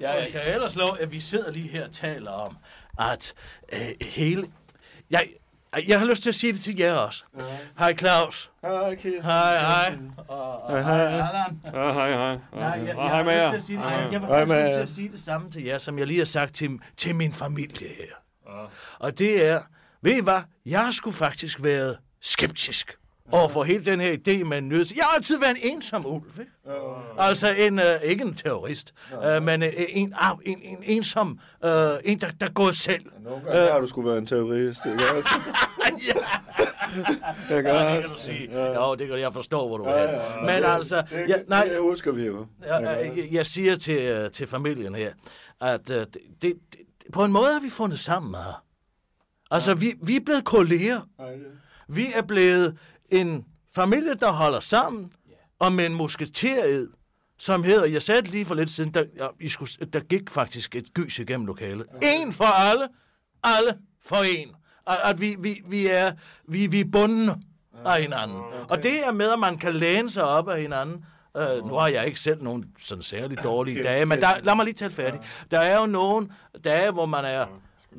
[0.00, 2.56] Ja, jeg kan ellers love, at vi sidder lige her og taler om,
[2.98, 3.34] at
[3.72, 4.50] øh, hele...
[5.10, 5.28] Jeg,
[5.88, 7.24] jeg har lyst til at sige det til jer også.
[7.78, 8.50] Hej Claus.
[8.64, 9.22] Hej, Kirsten.
[9.22, 9.98] Hej, hej.
[10.28, 11.60] Og, og hej, Allan.
[11.64, 12.38] Ja, hej, hej.
[12.52, 13.50] Nej, jeg, jeg, Og hej har med lyst jer.
[13.50, 13.84] til at sige det.
[13.84, 14.74] Jeg, jeg var Hej faktisk med lyst jer.
[14.76, 17.32] til at sige det samme til jer, som jeg lige har sagt til, til min
[17.32, 18.14] familie her.
[18.98, 19.60] Og det er,
[20.02, 22.96] ved I hvad, jeg skulle faktisk været skeptisk
[23.34, 24.92] over for hele den her idé med en nøds.
[24.96, 26.50] Jeg har altid været en ensom ulv, ikke?
[27.18, 28.94] Altså en, øh, ikke en terrorist,
[29.26, 31.70] øh, men øh, en, ah, en, en ensom, øh,
[32.04, 33.04] en der, der går selv.
[33.24, 35.28] Nogle gange har du skulle være en terrorist, ikke også?
[36.14, 36.20] ja,
[37.50, 38.74] ja, det kan du sige.
[38.74, 40.12] Jo, det kan jeg forstå, hvor du Ja, er.
[40.12, 42.46] ja, Men det- altså, det, ja, nej, det husker vi jo.
[42.66, 45.12] jeg, jeg, jeg siger til, øh, til familien her,
[45.60, 46.54] at øh, det, det,
[47.12, 48.64] på en måde har vi fundet sammen her.
[49.50, 51.00] Altså, vi, vi er blevet kolleger.
[51.18, 51.46] Nej, det-
[51.88, 52.78] Vi er blevet
[53.10, 53.44] en
[53.74, 55.12] familie, der holder sammen,
[55.58, 56.88] og med en musketered,
[57.38, 60.30] som hedder, jeg sagde det lige for lidt siden, der, ja, I skulle, der gik
[60.30, 61.86] faktisk et gys igennem lokalet.
[62.02, 62.88] En for alle,
[63.44, 64.48] alle for en.
[64.86, 66.12] At, at vi, vi, vi, er,
[66.48, 67.32] vi, vi er bundne
[67.84, 68.42] af hinanden.
[68.68, 71.04] Og det er med, at man kan læne sig op af hinanden.
[71.34, 74.64] Uh, nu har jeg ikke selv nogen sådan særlig dårlige dage, men der, lad mig
[74.64, 75.20] lige tale færdig.
[75.50, 76.28] Der er jo nogle
[76.64, 77.46] dage, hvor man er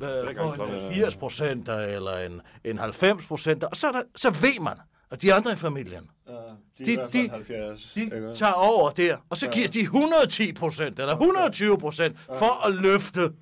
[0.02, 4.30] øh, på en 80 procent eller en, en 90 procent, og så, er der, så
[4.30, 4.74] ved man,
[5.10, 6.32] at de andre i familien, Ja,
[6.84, 7.92] de, De- de- 70.
[7.94, 12.66] de ikke tager over der, og så giver de 110 procent eller 120 procent for
[12.66, 13.32] at løfte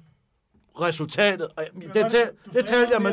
[0.80, 1.48] resultatet.
[1.56, 3.12] Og det, det, det talte jeg med.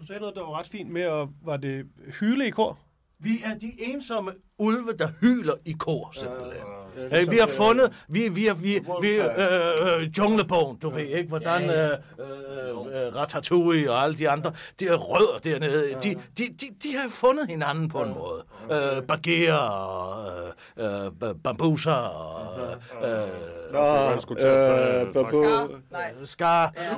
[0.00, 1.86] Du sagde noget, der var ret fint med, at var det
[2.20, 2.78] hyle i kor?
[3.18, 6.52] Vi er de ensomme ulve, der hyler i kor, simpelthen.
[6.66, 6.73] Ja,
[7.12, 11.28] Hey, vi har fundet, vi, vi, har, vi, vi øh, øh, junglebogen, du ved ikke,
[11.28, 16.48] hvordan øh, øh, øh, Ratatouille og alle de andre, de er rødder dernede, de, de,
[16.60, 18.44] de, de har fundet hinanden på en måde.
[18.72, 20.32] Øh, Bagheera og
[20.78, 22.58] øh, øh, Bambusa og
[23.02, 24.48] øh, øh, øh,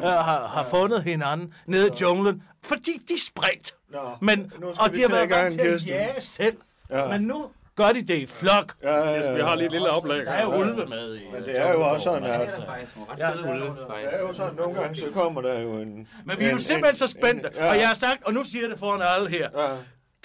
[0.03, 3.74] har, har fundet hinanden nede i junglen, fordi de er spredt.
[4.20, 6.57] Men, nu skal og de har været vant til at jage selv.
[6.90, 7.07] Ja.
[7.09, 7.47] Men nu
[7.77, 8.74] gør de det i flok.
[8.83, 9.35] Ja, ja, ja.
[9.35, 10.27] Vi har lige et lille oplæg.
[10.27, 11.20] Der er jo ulve med i.
[11.33, 14.14] Men det er jo også sådan, at Det er faktisk nogle ret fede ulve, det
[14.14, 16.09] er jo sådan, nogle gange så kommer der jo en...
[16.24, 17.51] Men vi er jo en- simpelthen så spændte.
[17.55, 17.68] ja.
[17.68, 19.49] Og jeg har sagt, og nu siger jeg det foran alle her.
[19.57, 19.77] Ja.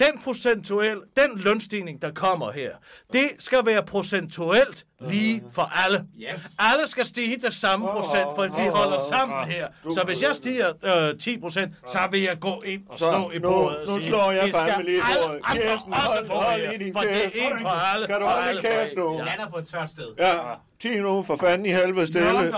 [0.06, 2.70] den procentuel, den lønstigning, der kommer her,
[3.12, 6.04] det skal være procentuelt lige for alle.
[6.32, 6.46] Yes.
[6.58, 9.66] Alle skal stige det samme procent, for at vi holder sammen her.
[9.94, 10.72] Så hvis jeg stiger
[11.10, 13.86] øh, 10 procent, så vil jeg gå ind og Så, slå i nu- bordet og
[13.94, 15.40] nu sige, slår jeg fandme lige i alle bordet.
[15.44, 18.48] andre Kirsten, også få her, For det er en for alle, Kan du og holde
[18.48, 19.16] alle kæft nu?
[19.16, 20.06] Jeg lander på et tørt sted.
[20.18, 20.34] Ja,
[20.82, 22.28] 10 nu for fanden i helvede stille.
[22.28, 22.52] Han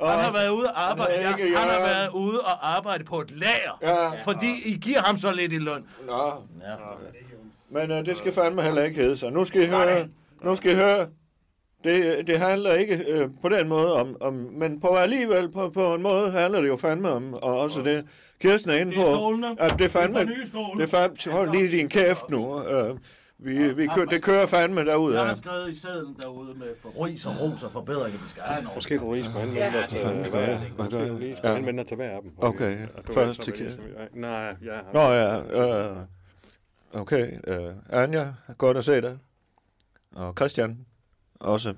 [0.00, 1.12] har været ude og arbejde.
[1.22, 3.78] Han ikke Ja, han har været ude og arbejde på et lager.
[3.82, 4.22] Ja.
[4.24, 5.84] Fordi I giver ham så lidt i løn.
[6.06, 6.32] Nå.
[7.70, 9.32] Men uh, det skal fandme heller ikke hedde sig.
[9.32, 10.06] Nu skal I høre.
[10.42, 11.06] Nu skal I høre.
[11.84, 15.94] Det, det handler ikke øh, på den måde om, om, men på alligevel på, på
[15.94, 18.04] en måde handler det jo fandme om, og også det,
[18.40, 19.46] Kirsten er inde Det er på, stolene.
[19.58, 22.96] at det fandme, Det er det fandme, hold lige din kæft nu, øh,
[23.38, 27.04] vi, vi kø, det kører fandme derud Jeg har skrevet i sædlen derude med for
[27.06, 29.88] ris og ros og forbedringer, vi skal have en Måske du lige skal anvende dig
[29.88, 30.60] til jeg?
[30.78, 31.56] Måske du lige skal Ja.
[31.56, 32.30] anvende dig til hver af dem.
[32.38, 32.76] Okay,
[33.12, 33.82] først til Kirsten.
[34.14, 34.78] Nej, ja.
[34.94, 35.40] Nå ja,
[35.90, 35.96] øh,
[36.92, 37.58] okay, øh,
[37.90, 38.26] Anja,
[38.58, 39.18] godt at se dig.
[40.14, 40.78] Og Christian,
[41.40, 41.74] også.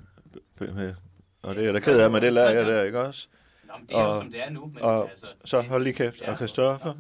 [0.61, 0.94] med-
[1.42, 3.28] Og det er da ked af med det lager jeg der, ikke også?
[3.64, 4.66] Nå, men det er jo Og- som det er nu.
[4.74, 6.22] Men Og altså, så hold lige kæft.
[6.22, 6.94] Og Christoffer,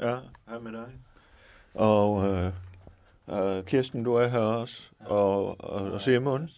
[0.00, 0.16] ja,
[0.48, 0.86] hej med dig.
[1.74, 2.52] Og øh,
[3.58, 4.82] øh, Kirsten, du er her også.
[5.00, 6.50] Og, og, og Simon,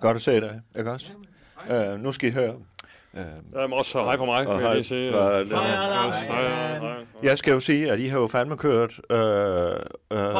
[0.00, 1.12] godt at se dig, ikke også?
[1.70, 2.56] Øh, nu skal I høre.
[3.16, 5.12] Øh, Jamen også hej for mig, Og jeg hej lige sige.
[5.12, 6.94] fra- Hej, Hej, hej, hej.
[7.22, 10.32] jeg skal jo sige, at I har jo fandme kørt øh, øh,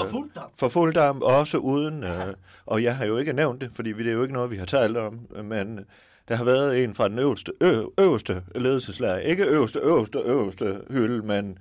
[0.59, 2.35] For fuld damp, også uden, øh,
[2.67, 4.65] og jeg har jo ikke nævnt det, fordi det er jo ikke noget, vi har
[4.67, 5.81] talt om, men
[6.29, 11.27] der har været en fra den øverste, ø, øverste ledelseslag, ikke øverste, øverste, øverste hylde,
[11.27, 11.59] men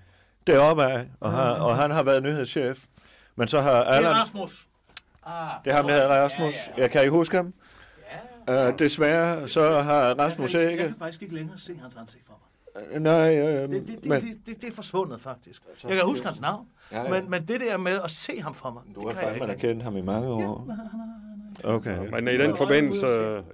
[0.47, 2.83] deroppe af, og, har, og han har været nyhedschef.
[3.35, 4.65] Men så har Det er Allan, Rasmus.
[5.25, 5.33] Ah,
[5.65, 6.81] det er ham, der hedder Rasmus, Ja, ja.
[6.81, 7.53] jeg kan I huske ham?
[8.49, 12.33] Uh, desværre, så har Rasmus Jeg ikke, kan faktisk ikke længere se hans ansigt for
[12.75, 12.83] mig.
[12.95, 15.61] Øh, nej, øh, Det, det, det, men det, det, det er forsvundet faktisk.
[15.83, 17.09] Jeg kan huske hans navn, Ja, ja.
[17.09, 19.37] men, men det der med at se ham for mig, du det har kan jeg
[19.37, 20.67] fandme da kendt ham i mange år.
[21.63, 22.09] Okay.
[22.09, 23.07] Men i den forbindelse,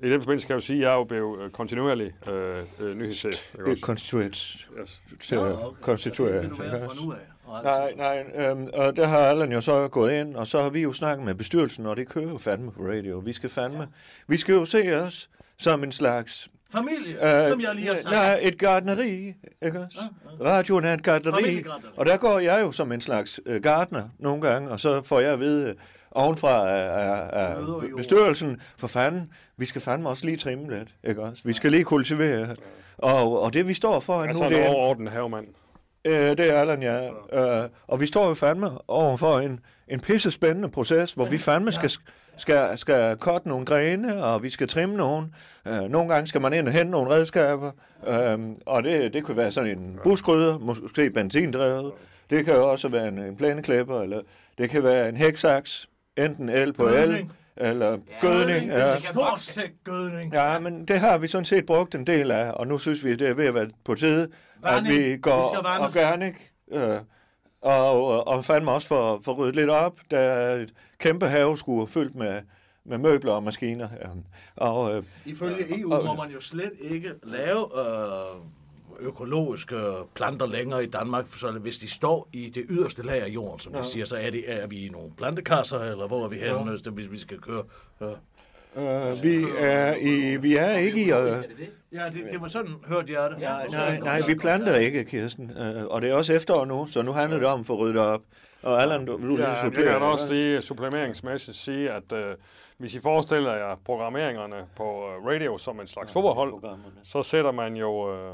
[0.04, 2.64] i den forbindelse kan jeg jo sige, at jeg er jo blevet øh, kontinuerlig øh,
[2.80, 3.52] øh, nyhedschef.
[3.52, 3.82] Det er også?
[3.82, 5.02] constituents Yes.
[5.20, 6.34] til at konstituere.
[6.34, 7.18] Det vil du være fra nu af.
[7.48, 10.70] Og Nej, nej, øhm, og der har Allan jo så gået ind, og så har
[10.70, 13.18] vi jo snakket med bestyrelsen, og det kører jo fandme på radio.
[13.18, 13.88] Vi skal fandme,
[14.28, 18.12] vi skal jo se os som en slags, Familie, øh, som jeg lige har sagt.
[18.16, 20.00] nej, et gardneri, ikke også?
[20.42, 21.64] Radioen er et gardneri,
[21.98, 25.20] og der går jeg jo som en slags øh, gardner nogle gange, og så får
[25.20, 25.76] jeg at vide øh,
[26.12, 27.56] ovenfra af,
[27.98, 31.44] bestyrelsen, for fanden, vi skal fandme også lige trimme lidt, ikke også?
[31.46, 32.56] Vi skal lige kultivere,
[32.98, 34.70] og, og det vi står for er nu, sådan det en er...
[34.70, 35.48] overordnet havemand.
[36.06, 37.10] Øh, det er Allan, ja.
[37.34, 41.72] Øh, og vi står jo fandme overfor en, en pisse spændende proces, hvor vi fandme
[41.72, 41.92] skal,
[42.38, 45.36] skal, skal cutte nogle grene, og vi skal trimme nogen.
[45.68, 47.72] Øh, nogle gange skal man ind og hente nogle redskaber,
[48.08, 51.92] øh, og det, det kunne være sådan en buskrydder, måske benzindrevet.
[52.30, 54.22] Det kan jo også være en, en plæneklipper, eller
[54.58, 57.34] det kan være en hæksaks, enten el på el, Gødning.
[57.58, 58.68] eller gødning.
[58.68, 58.94] Ja.
[58.94, 60.34] det kan Stort gødning.
[60.34, 63.16] Ja, men det har vi sådan set brugt en del af, og nu synes vi,
[63.16, 64.28] det er ved at være på tide,
[64.64, 65.04] at Vanding.
[65.04, 66.36] vi går Vi organic,
[66.72, 67.00] øh,
[67.62, 70.00] og, og, og fandme også for, for ryddet lidt op.
[70.12, 72.42] Der er et kæmpe haveskur fyldt med,
[72.86, 73.90] med møbler og maskiner.
[74.02, 74.10] Ja.
[74.56, 78.42] Og, øh, Ifølge EU må man jo slet ikke lave øh,
[79.00, 79.76] økologiske
[80.16, 83.74] planter længere i Danmark, så hvis de står i det yderste lag af jorden, som
[83.74, 86.78] de siger, så er, de, er vi i nogle plantekasser, eller hvor er vi henne,
[86.86, 86.92] ja.
[86.92, 87.64] hvis vi skal køre?
[88.02, 88.06] Ja,
[88.78, 91.12] øh, vi, er i, vi er ikke i...
[91.12, 91.44] Øh,
[91.94, 93.40] ja det, det var sådan, hørte jeg det.
[93.40, 95.52] nej, nej, nej, vi planter ikke, Kirsten.
[95.58, 97.98] Øh, og det er også efterår nu, så nu handler det om at få ryddet
[97.98, 98.22] op.
[98.64, 102.12] Og Allan, du, du Ja, lige jeg supplere, kan da også lige supplementeringsmæssigt sige, at
[102.14, 102.36] øh,
[102.78, 106.54] hvis I forestiller jer programmeringerne på radio som en slags fodboldhold,
[107.04, 108.32] så sætter man jo øh,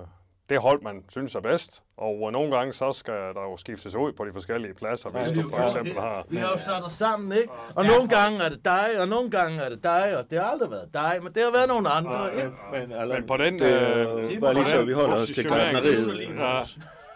[0.54, 1.84] det hold, man synes er bedst.
[1.98, 5.30] Og øh, nogle gange så skal der jo skiftes ud på de forskellige pladser, hvis
[5.36, 6.26] Vi du er for eksempel har...
[6.30, 7.50] Vi har jo sat os sammen, ikke?
[7.76, 10.46] Og nogle gange er det dig, og nogle gange er det dig, og det har
[10.52, 12.52] aldrig været dig, men det har været nogle andre, ikke?
[12.74, 16.20] Men, Allan, Men på den, det øh, bare lige så, vi holder os til gardneriet.
[16.38, 16.60] Ja,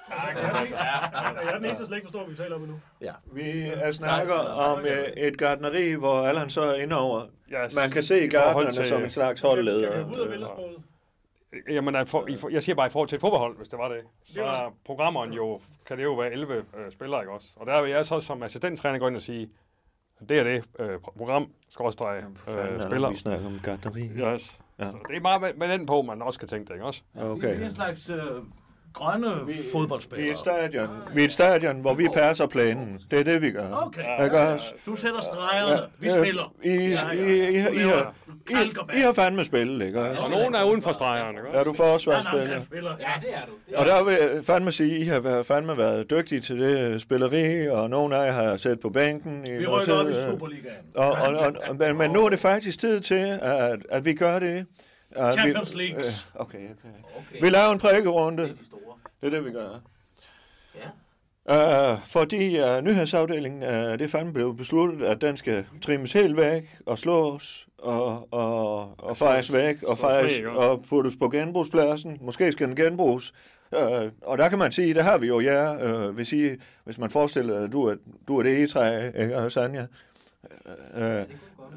[0.09, 2.79] Jeg er den eneste, der slet ikke forstår, hvad vi taler om endnu.
[3.33, 4.33] Vi er snakker
[4.69, 7.21] om øh, et gardneri, hvor Allan så er inde over.
[7.65, 7.75] yes.
[7.75, 10.05] Man kan se gardnerne som en slags holdleder.
[10.05, 10.75] ud af billedsproget?
[11.69, 13.79] Jamen, at for, i for, jeg siger bare i forhold til et fodboldhold, hvis det
[13.79, 14.01] var det.
[14.25, 17.47] Så er programmeren jo, kan det jo være 11 øh, spillere, ikke også?
[17.55, 19.49] Og der vil jeg så som assistenttræner gå ind og sige,
[20.29, 23.09] det er det øh, program, skråstreg, øh, spiller.
[23.09, 24.01] Vi snakker om gardneri.
[24.03, 24.61] Yes.
[24.79, 24.91] Ja.
[24.91, 27.01] Så det er meget med, med den på, man også kan tænke det, ikke også?
[27.13, 27.63] Vi er Okay.
[27.63, 28.17] en slags øh,
[28.93, 30.31] grønne Vi er fodboldspillere.
[30.31, 32.99] et stadion, vi er et stadion, hvor vi passer plænen.
[33.11, 33.71] Det er det, vi gør.
[33.85, 34.23] Okay.
[34.23, 34.73] Ikke også?
[34.85, 35.81] Du sætter stregerne.
[35.99, 36.53] Vi Øh, spiller.
[36.63, 38.13] I, I, I, I, I, har,
[38.49, 40.23] I, I har fandme spillet, ikke også?
[40.23, 41.57] Og nogen er uden for stregerne, ikke?
[41.59, 42.61] Er du forsvarsspiller?
[42.61, 42.91] spiller.
[42.99, 43.51] Ja, det er du.
[43.67, 46.41] Det er Og der vil jeg fandme sige, at I har været, fandme været dygtige
[46.41, 49.45] til det spilleri, og nogle af jer har siddet på bænken.
[49.47, 50.75] I Vi rykker op i Superligaen.
[50.95, 54.13] Og, og, og, og, men, men nu er det faktisk tid til, at, at vi
[54.13, 54.65] gør det.
[55.33, 56.27] Champions vi, Leagues.
[56.35, 56.89] Øh, okay, okay.
[57.17, 57.41] okay.
[57.41, 58.43] Vi laver en prikkerunde.
[58.43, 58.95] Det er de store.
[59.21, 59.79] Det er det, vi gør.
[60.75, 60.89] Ja.
[61.49, 66.37] Uh, fordi uh, nyhedsafdelingen, uh, det er fandme blevet besluttet, at den skal trimmes helt
[66.37, 70.49] væk og slås og, og, og fejes væk og, ja.
[70.49, 72.17] og puttes på genbrugspladsen.
[72.21, 73.33] Måske skal den genbruges.
[73.71, 76.49] Uh, og der kan man sige, der har vi jo jer, uh, hvis, I,
[76.83, 77.95] hvis man forestiller at du er,
[78.27, 79.85] du er det egetræ, ikke, og Sanja?
[80.97, 81.01] Uh,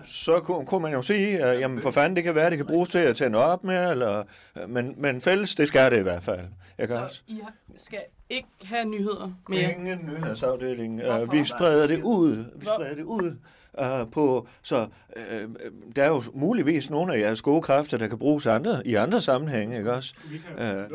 [0.04, 2.66] så kunne, kunne man jo sige, at jamen for fanden, det kan være, det kan
[2.66, 4.24] bruges til at tænde op med, eller,
[4.68, 6.40] men, men fælles, det skal det i hvert fald.
[6.78, 7.16] Ikke også?
[7.16, 9.72] Så I har, skal ikke have nyheder mere.
[9.72, 11.02] Ingen nyhedsafdeling.
[11.02, 11.22] Hvorfor?
[11.22, 12.44] Uh, vi spreder det ud.
[12.56, 13.36] Vi spreder det ud.
[13.78, 15.22] Uh, på, så uh,
[15.96, 19.20] der er jo muligvis nogle af jeres gode kræfter, der kan bruges andre, i andre
[19.22, 20.14] sammenhænge, ikke også?
[20.30, 20.90] Vi kan Øh.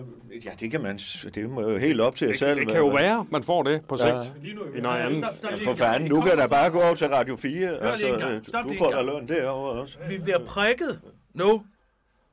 [0.00, 0.96] Uh, ja, det kan man,
[1.34, 2.60] det må jo helt op til jer selv.
[2.60, 4.08] det kan jo være, man får det på sigt.
[4.08, 4.20] Ja.
[4.42, 5.16] Lige nu vi I noget andet.
[5.16, 7.36] Stop, stop Ja, lige for fanden, kommer kan da fra- bare gå over til Radio
[7.36, 7.96] 4.
[7.96, 8.32] lige en gang.
[8.34, 9.98] øh, Stop du får da løn derovre også.
[10.08, 11.00] Vi bliver prikket
[11.34, 11.62] nu.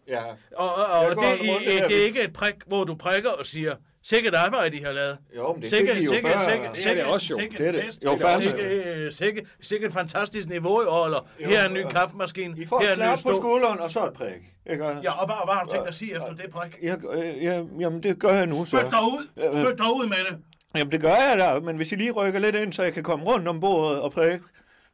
[0.07, 0.21] Ja.
[0.55, 3.29] Og, og, og det, i, her, det er hvis- ikke et prik, hvor du prikker
[3.29, 3.75] og siger,
[4.09, 5.17] sikkert arbejde, I har lavet.
[5.37, 6.39] Jo, men det Sikke, fik I jo sikke, før.
[6.49, 7.39] sikke, Det er det også jo.
[7.39, 7.83] sikke Det er det.
[7.83, 8.03] fest.
[8.03, 8.43] Jo, fandme.
[8.43, 12.65] Sikke, sikke, sikke et fantastisk niveau i år, eller her er en ny kaffemaskine, I
[12.65, 14.41] får her er et en på skulderen, og så et prik.
[14.69, 14.85] Ikke?
[14.85, 16.77] Ja, og hvad, og hvad har du tænkt at sige efter det prik?
[16.81, 18.77] Jeg, øh, jeg, jamen, det gør jeg nu så.
[18.77, 19.27] Spyt dig ud!
[19.63, 20.37] Spyt dig ud med det!
[20.75, 23.03] Jamen, det gør jeg da, men hvis I lige rykker lidt ind, så jeg kan
[23.03, 24.39] komme rundt om bordet og prikke,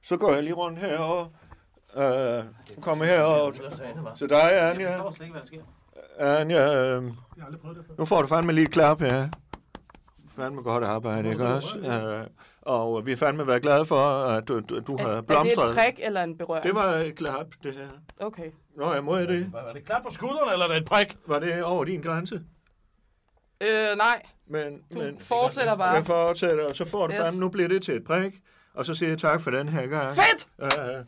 [0.04, 1.26] så går jeg lige rundt herover.
[1.98, 2.44] Øh,
[2.82, 3.52] kommer herover
[4.18, 4.90] til dig, Jeg Anja.
[4.98, 5.62] forstår slet ikke, hvad der sker.
[6.40, 7.04] Anja, øh,
[7.36, 7.94] Jeg har aldrig prøvet det før.
[7.98, 9.30] nu får du fandme lige et klap her.
[10.36, 11.78] Fandme godt arbejde, ikke også?
[11.80, 12.28] Øh,
[12.62, 15.20] og vi har fandme været glade for, at du, du, du Er, har er det
[15.20, 15.76] et blomstret.
[15.76, 16.64] prik eller en berøring?
[16.66, 17.88] Det var et klap, det her.
[18.20, 18.52] Okay.
[18.76, 19.54] Nå, jeg må jeg det.
[19.54, 21.18] Var det klap på skulderen, eller er det et prik?
[21.28, 22.42] Var det over din grænse?
[23.62, 24.22] Øh, nej.
[24.48, 25.90] Men, Du men, fortsætter bare.
[25.94, 27.20] Jeg fortsætter, og så får du Yes.
[27.20, 28.34] fandme, nu bliver det til et prik.
[28.74, 30.16] Og så siger jeg tak for den her gang.
[30.16, 30.48] Fedt!
[30.62, 31.06] Øh,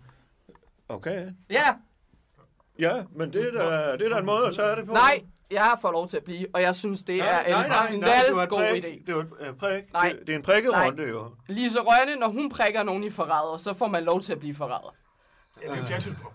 [0.90, 1.28] okay.
[1.50, 1.74] Ja.
[2.80, 4.94] Ja, men det er da, det er da en måde at tage det på.
[4.94, 5.22] Nej,
[5.52, 8.24] jeg får lov til at blive, og jeg synes, det er en nej, nej, nej,
[8.28, 8.84] det var et god prik.
[8.86, 9.04] idé.
[9.08, 9.94] Det var et uh, prik.
[9.94, 10.10] Nej.
[10.10, 11.32] Det, det er en prikkerunde, jo.
[11.48, 14.56] Lise Rønne, når hun prikker nogen i forræder, så får man lov til at blive
[14.56, 14.96] forræder.
[15.62, 16.32] Det er jo fjernsynsprogram.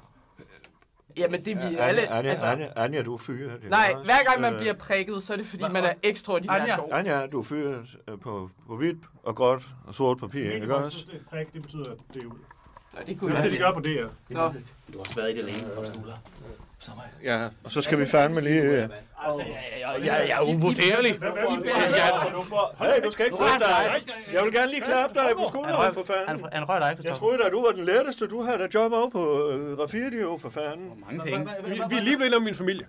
[1.17, 2.09] Jamen, det er vi Anja, alle...
[2.09, 3.61] Anja, altså, Anja, Anja, du er fyret.
[3.71, 4.05] nej, også?
[4.05, 6.77] hver gang man Øh, bliver prikket, så er det fordi, man er ekstraordinært Anja.
[6.77, 6.89] god.
[6.93, 10.99] Anja, du er fyret øh, på, på hvidt og gråt og sort papir, ikke også?
[11.13, 12.31] Det prik, det betyder, at det er ud.
[12.33, 14.11] Nå, det Det kunne er det, de gør på det.
[14.31, 14.49] Nå.
[14.93, 16.13] Du har været i det længe for Stula.
[17.24, 18.62] Ja, og så skal vi fandme lige...
[19.26, 19.49] Altså, jeg,
[19.81, 21.12] jeg, Jeg, jeg er uvurderlig.
[22.78, 24.03] Hey, du skal ikke flytte dig.
[24.33, 26.45] Jeg vil gerne lige klappe dig på skulderen, for fanden.
[26.53, 28.26] han rører dig, Jeg troede da, du var den letteste.
[28.26, 30.91] Du havde da job over på øh, Rafidio, for fanden.
[31.07, 31.49] Mange penge.
[31.91, 32.87] Vi, er lige blevet om min familie.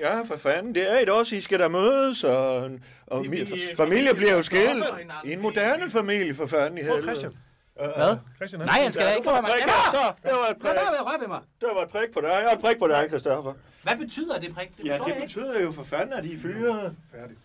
[0.00, 0.74] Ja, for fanden.
[0.74, 2.70] Det er et også, I skal der mødes, og,
[3.06, 4.84] og Vi- mi, vi- familie, bliver jo skilt.
[5.24, 7.02] I en moderne familie, for fanden i helvede.
[7.02, 7.32] Christian.
[7.76, 8.16] Hvad?
[8.36, 9.50] Christian, han Nej, han skal da ikke du få mig.
[9.50, 9.62] prik.
[9.62, 10.64] Der var et Lad prik.
[10.64, 11.40] være med at røre ved mig.
[11.60, 13.52] Der var et prik på dig, og et prik på dig, Christoffer.
[13.82, 14.76] Hvad betyder det prik?
[14.76, 16.96] Det Ja, det jeg betyder jo for fanden, at I er fyret.
[17.14, 17.40] Færdigt.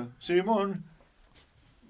[0.00, 0.84] Uh, Simon.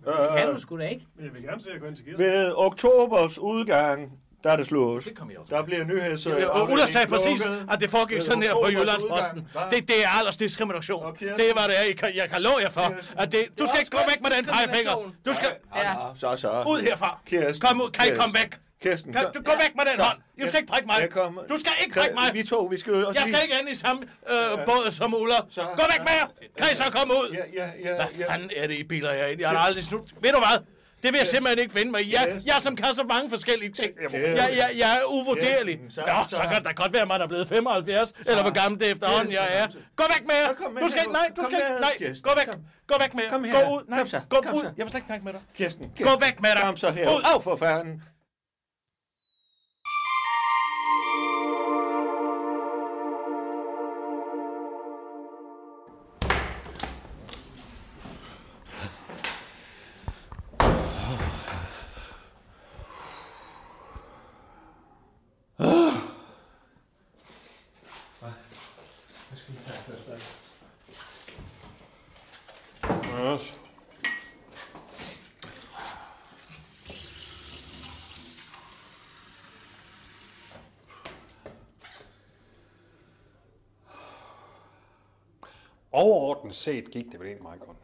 [0.04, 1.06] Kan du Uh, sgu da ikke?
[1.16, 2.24] Men jeg vil gerne se at gå ind til Kirsten.
[2.26, 5.04] ved oktobers udgang, der er det slut.
[5.04, 5.54] Det kom jeg også.
[5.54, 6.26] Der bliver nyheds...
[6.26, 7.42] Og Ulla sagde præcis,
[7.72, 9.48] at det foregik sådan her på Jyllandsposten.
[9.70, 11.14] Det, det er aldersdiskrimination.
[11.16, 13.78] Kirsten- Det er, hvad det kan, jeg kan love jer for, at det, du skal
[13.80, 15.12] ikke gå også væk med den pegefinger.
[15.26, 15.94] Du skal Ja.
[16.16, 16.64] Så, så.
[16.68, 17.20] ud herfra.
[17.26, 17.60] Kirsten.
[17.60, 17.90] Kom ud.
[17.90, 18.50] Kan I komme væk?
[18.82, 20.18] Kirsten, Kan, du gå væk med den hånd.
[20.40, 20.96] Du skal ikke prikke mig.
[21.00, 21.08] Jeg.
[21.48, 22.30] Du skal ikke prikke mig.
[22.34, 25.34] Vi to, vi skal også Jeg skal ikke ind i samme øh, båd som Ulla.
[25.50, 26.26] Så- Gå væk med jer.
[26.58, 27.28] Kan I så komme ud?
[27.38, 28.32] Ja, ja, ja, Hvad ja.
[28.32, 29.40] fanden er det, I biler jer ind?
[29.40, 30.08] Jeg har aldrig slut.
[30.20, 30.58] Ved du hvad?
[31.04, 32.14] Det vil jeg simpelthen ikke finde mig i.
[32.14, 33.90] Jeg, jeg som kan så mange forskellige ting.
[34.12, 35.78] Jeg, jeg, jeg er uvurderlig.
[35.90, 38.42] Så- Nå, så- så kan det da godt være, at man er blevet 75, eller
[38.42, 39.66] hvor gammel det efterhånden jeg er.
[39.96, 40.48] Gå væk med jer.
[40.48, 42.48] Så Du skal ikke, nej, du skal ikke, nej, gå væk.
[42.86, 43.30] Gå væk med jer.
[43.64, 44.20] Gå ud, nej, så.
[44.28, 44.60] gå ud.
[44.64, 44.70] så.
[44.76, 45.40] Jeg vil slet ikke snakke med dig.
[45.56, 46.60] Kirsten, Gå væk med dig.
[46.62, 47.16] Kom så her.
[47.16, 47.42] Ud.
[47.42, 48.02] For fanden.
[86.04, 87.76] Overordnet set gik det vel egentlig meget godt.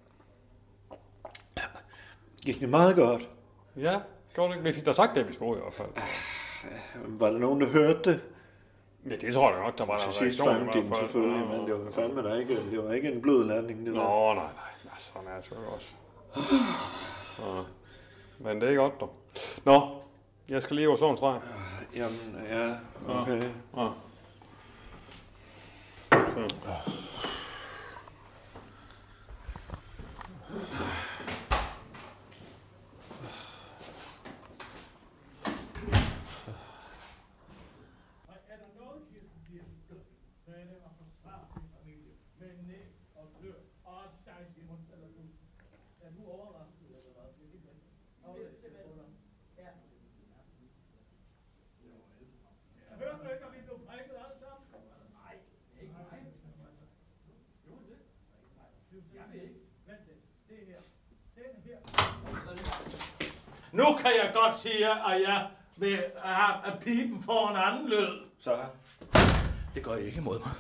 [2.44, 3.28] Gik det meget godt?
[3.76, 4.00] Ja,
[4.34, 4.64] gjorde det?
[4.64, 5.88] Vi fik da sagt det, vi skulle i hvert fald.
[7.06, 8.20] Var der nogen, der hørte det?
[9.06, 11.84] Ja, det tror jeg nok, der var der Til sidst fandt de selvfølgelig, men det
[11.84, 14.02] var fandme der ikke, det var ikke en blød landing, det der.
[14.02, 14.44] Nå, nej, nej.
[14.84, 15.86] nej sådan er det selvfølgelig også.
[17.38, 17.62] Ja.
[18.38, 19.14] Men det er godt, dog.
[19.64, 20.02] Nå,
[20.48, 21.40] jeg skal lige over sådan en streg.
[21.94, 22.76] Jamen, ja,
[23.08, 23.42] okay.
[23.76, 23.88] Ja.
[63.72, 65.46] Nu kan jeg godt sige, at jeg
[65.76, 68.20] vil have, at pipen får en anden lød.
[68.40, 68.56] Så,
[69.74, 70.50] Det går ikke imod mig.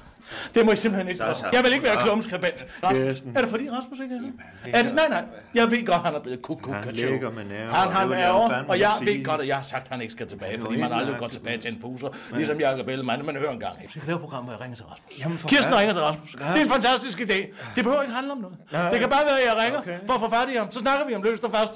[0.54, 1.44] Det må I simpelthen ikke Så, så.
[1.52, 2.06] Jeg vil ikke være Så.
[2.06, 2.66] klumskribent.
[2.84, 4.20] Rasmus, er det fordi Rasmus ikke er
[4.64, 4.78] her?
[4.78, 5.24] Er det, nej, nej.
[5.54, 8.08] Jeg ved godt, han er blevet kuk kuk Han ligger med nerver, Han har jeg
[8.20, 10.80] nerver, og jeg ved godt, at jeg har sagt, at han ikke skal tilbage, fordi
[10.80, 12.08] man aldrig går tilbage til en fuser.
[12.34, 13.74] Ligesom Jacob Ellemann, man hører en gang.
[13.82, 15.20] Jeg skal lave et program, hvor jeg ringer til Rasmus.
[15.20, 16.30] Jamen, Kirsten ringer til Rasmus.
[16.32, 17.34] Det er en fantastisk idé.
[17.76, 18.56] Det behøver ikke handle om noget.
[18.92, 20.70] Det kan bare være, at jeg ringer for at få fat i ham.
[20.72, 21.72] Så snakker vi om løst og fast.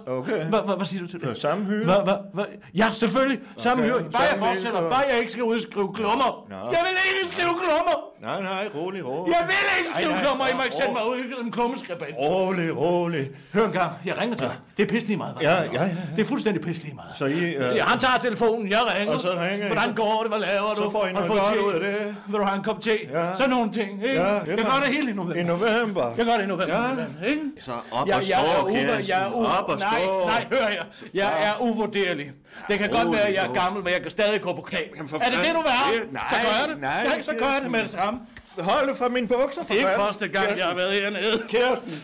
[0.76, 1.38] Hvad siger du til det det?
[1.40, 1.84] samme hyre.
[1.84, 3.40] Hva- hva- hva- Ja, selvfølgelig.
[3.58, 4.10] Samme Okay, hyre.
[4.10, 4.80] Bare jeg fortsætter.
[4.80, 6.46] Bare jeg ikke skal udskrive klummer.
[6.50, 7.96] Jeg vil ikke skrive klummer.
[8.24, 9.32] Nej, nej, rolig, rolig.
[9.34, 10.46] Jeg vil ikke skrive Nej, nej, klummer.
[10.46, 12.16] I må ikke sende mig ud som klummeskribent.
[12.18, 13.30] Rolig, rolig.
[13.54, 13.92] Hør en gang.
[14.04, 14.56] Jeg ringer til dig.
[14.76, 15.34] Det er pisselig meget.
[15.40, 15.94] Ja, jeg ja, ja, ja.
[16.16, 17.10] Det er fuldstændig pisselig meget.
[17.18, 19.14] Så I, øh, Ja, han tager telefonen, jeg ringer.
[19.14, 19.66] Og så ringer I.
[19.72, 20.30] Hvordan går det?
[20.30, 20.82] Hvad laver du?
[20.82, 21.64] Så får I noget godt te?
[21.66, 22.16] ud af det.
[22.26, 22.98] Vil du have en kop te?
[23.12, 23.34] Ja.
[23.34, 24.22] Sådan nogle ting, ikke?
[24.22, 25.34] Ja, det jeg gør det hele i november.
[25.40, 26.14] I november.
[26.16, 26.88] Jeg gør det i november, Ja.
[27.22, 27.28] ja.
[27.30, 27.40] ikke?
[27.62, 28.68] Så op jeg, og jeg er stå,
[29.08, 30.26] jeg er uve, Op og nej, stå.
[30.26, 30.82] nej, hør her.
[31.14, 32.32] Jeg er uvurderlig.
[32.68, 34.78] Det kan godt være, at jeg er gammel, men jeg kan stadig gå på knæ.
[34.96, 36.00] Jamen, for Er det det, du vil have?
[36.10, 36.80] Nej, så gør jeg det.
[36.80, 38.20] nej, nej så gør jeg det med det samme.
[38.58, 40.06] Hold det fra mine bukser, for Det er ikke fanden.
[40.06, 41.42] første gang, jeg har været hernede.
[41.48, 42.02] Kirsten.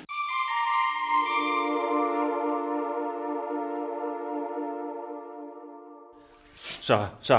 [6.59, 7.35] Så, så,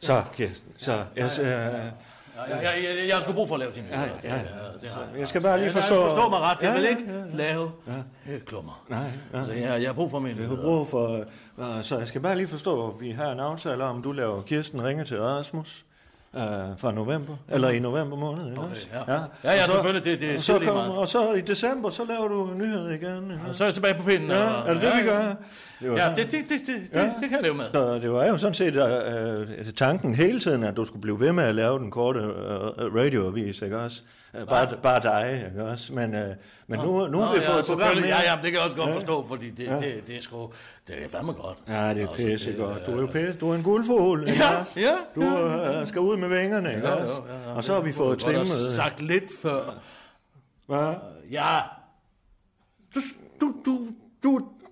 [0.00, 0.72] så, Kirsten.
[0.76, 1.92] Så, jeg, øh, Jeg,
[2.62, 4.34] jeg, jeg, jeg skal brug for at lave din ja, ja, ja.
[4.34, 5.18] jeg.
[5.18, 6.02] jeg skal bare lige forstå...
[6.08, 8.38] Forstå mig ret, jeg vil ikke lave ja.
[8.46, 8.84] klummer.
[8.88, 9.00] Nej,
[9.32, 9.38] ja.
[9.38, 11.24] Altså, jeg, jeg har brug for min Jeg har brug for...
[11.58, 14.42] Uh, så jeg skal bare lige forstå, at vi har en aftale om, du laver
[14.42, 15.84] Kirsten ringer til Rasmus
[16.32, 16.40] uh,
[16.78, 18.86] fra november, eller i november måned, ikke Okay, også?
[18.92, 19.12] ja.
[19.14, 20.90] Ja, ja, Og så- selvfølgelig, det- det er og så, meget.
[20.92, 23.30] og så i december, så laver du nyheder igen.
[23.30, 23.40] ikke?
[23.52, 24.30] Så er jeg tilbage på pinden.
[24.30, 25.34] Ja, og- er det det, vi gør?
[25.80, 27.02] Det var Ja, sådan- det, det, det, det, Ja.
[27.02, 27.64] det, det kan jeg leve med.
[27.74, 31.32] Så det var jo sådan set uh, tanken hele tiden, at du skulle blive ved
[31.32, 34.02] med at lave den korte uh, radioavis, ikke også?
[34.40, 35.92] Uh, bare, bare dig, ikke også?
[35.92, 36.20] Men, uh,
[36.66, 38.02] men nu, nu har vi Nå, fået ja, et program med.
[38.04, 38.94] Ja, ja, det kan jeg også godt Ja.
[38.94, 39.74] forstå, fordi det, Ja.
[39.74, 40.50] det, det er sgu,
[40.88, 41.58] det er fandme godt.
[41.68, 42.86] Ja, det er Altså, pisse det, godt.
[42.86, 43.32] Du er jo pisse.
[43.32, 44.80] Du er en guldfugl, ikke Ja, også?
[44.80, 45.20] ja, Du
[45.80, 47.14] uh, skal ud med vingerne, ikke Ja, også?
[47.28, 47.56] ja, ja, ja.
[47.56, 48.46] Og så har vi Det fået trimmet...
[48.76, 49.74] sagt lidt før.
[50.66, 50.94] Hvad?
[51.30, 51.58] Ja,
[52.94, 53.00] du,
[53.40, 53.80] du, du,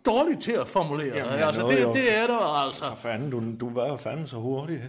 [0.07, 1.17] dårlig til at formulere.
[1.17, 2.85] Jamen, altså, det, jo- det er der altså.
[2.85, 4.81] For fanden, du, du var jo fanden så hurtig?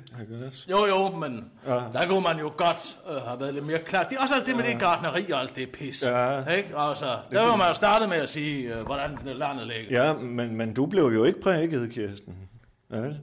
[0.71, 1.73] Jo, jo, men Ja.
[1.75, 1.81] ja.
[1.93, 4.03] der kunne man jo godt øh, have været lidt mere klar.
[4.03, 6.03] Det er også alt det med det gartneri og alt det pis.
[6.07, 6.45] Ja.
[6.45, 6.77] Ikke?
[6.77, 10.05] Altså, der var man startet med at sige, øh, hvordan landet ligger.
[10.07, 12.35] Ja, men, men du blev jo ikke prikket, Kirsten.
[12.89, 13.19] Vel?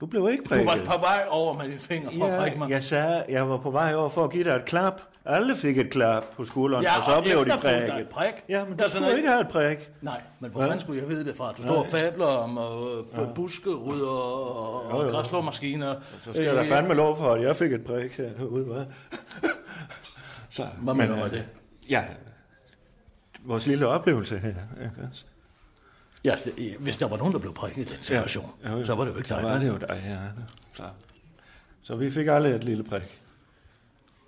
[0.00, 0.66] Du blev ikke Du prikket.
[0.86, 2.70] var på vej over med dine fingre for at Ja, mig.
[2.70, 5.00] jeg sagde, jeg var på vej over for at give dig et klap.
[5.24, 7.98] Alle fik et klap på skulderen, Ja, og så og blev de prikket.
[8.00, 8.32] et prik.
[8.48, 9.90] Ja, men Der du skulle noget- ikke have et prik.
[10.00, 10.68] Nej, men hvor Hvad?
[10.68, 11.52] fanden skulle jeg vide det fra?
[11.52, 15.10] Du står og fabler om øh, buskerud og, og jo.
[15.10, 15.94] græsslåmaskiner.
[16.24, 18.92] Så skal jeg da fandme lov for, at jeg fik et prik herude, hva'?
[20.50, 21.46] Så, Hvad mener du med øh, det?
[21.90, 22.04] Ja,
[23.44, 24.48] vores lille oplevelse her,
[24.84, 25.24] ikke også?
[26.24, 28.84] Ja, det, hvis der var nogen, der blev prikket i den situation, Ja, jo, jo.
[28.84, 29.44] så var det jo ikke Så dig.
[29.44, 29.60] var vel?
[29.60, 30.42] det jo dig, ja.
[30.74, 30.82] Så,
[31.82, 33.21] så vi fik aldrig et lille prik.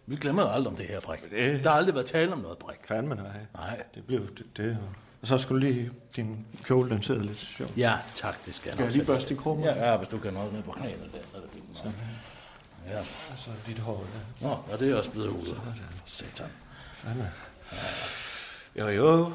[0.06, 1.30] Vi glemmer jo aldrig om det her prik.
[1.30, 2.78] Det- Der har aldrig været tale om noget prik.
[2.88, 3.24] Fandme nej.
[3.54, 3.82] Nej.
[3.94, 4.46] Det blev det.
[4.56, 4.78] det
[5.22, 7.76] og så skulle lige din kjole, den sidder lidt sjovt.
[7.76, 9.66] Ja, tak, det skal jeg Skal jeg lige børste i krummer?
[9.66, 11.84] Ja, ja, hvis du kan noget ned på knæene der, så er det fint.
[11.84, 11.92] nok.
[12.88, 12.98] Ja.
[12.98, 13.04] Og
[13.36, 14.06] så dit hår
[14.40, 14.46] der.
[14.48, 15.54] Nå, ja, det er også blevet ude.
[15.54, 15.74] For
[16.04, 16.46] satan.
[16.94, 17.30] Fandme.
[18.78, 19.32] Jo, jo.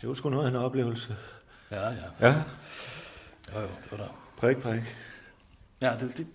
[0.00, 1.16] Det var sgu noget af en oplevelse.
[1.70, 1.94] Ja, ja.
[2.20, 2.34] Ja,
[3.54, 4.08] Jo, jo, det var der.
[4.38, 4.96] prik, prik.
[5.80, 6.26] Ja, det, det,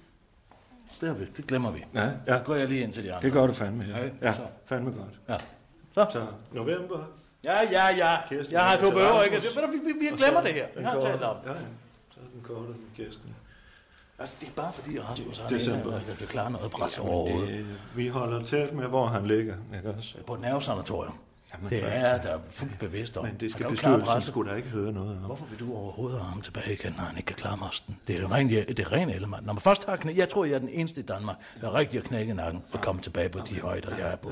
[1.01, 1.83] det, har vi, det glemmer vi.
[1.93, 2.37] Ja, ja.
[2.37, 3.25] Så går jeg lige ind til de andre.
[3.25, 3.97] Det gør du fandme, ja.
[3.99, 4.41] Okay, Ja, så.
[4.65, 5.19] fandme godt.
[5.29, 5.37] Ja.
[5.93, 6.05] Så.
[6.11, 6.99] Så november.
[7.45, 8.17] Ja, ja, ja.
[8.29, 10.65] Kirsten, Ja, jeg du behøver ikke at du, vi, vi, vi glemmer så det her.
[10.77, 11.05] Vi har korte.
[11.07, 11.35] talt om.
[11.45, 11.57] Ja, ja.
[12.13, 13.35] Så er den korte med Kirsten.
[14.19, 15.99] Altså, det er bare fordi, Rasmus han December.
[15.99, 17.47] ikke kan klare noget pres overhovedet.
[17.49, 17.65] Det,
[17.95, 20.15] vi holder tæt med, hvor han ligger, ikke også?
[20.27, 21.13] På et nervesanatorium.
[21.53, 23.25] Jamen, det er der er fuldt bevidst om.
[23.25, 25.15] Men det skal bestyrelsen skulle da ikke høre noget om.
[25.17, 27.97] Hvorfor vil du overhovedet have ham tilbage igen, når han ikke kan klare mosten?
[28.07, 29.45] Det er jo rent, det er rent element.
[29.45, 30.13] Når man først har knæ...
[30.15, 33.01] Jeg tror, jeg er den eneste i Danmark, der rigtig har knækket nakken og komme
[33.01, 34.31] tilbage på de højder, jeg er på.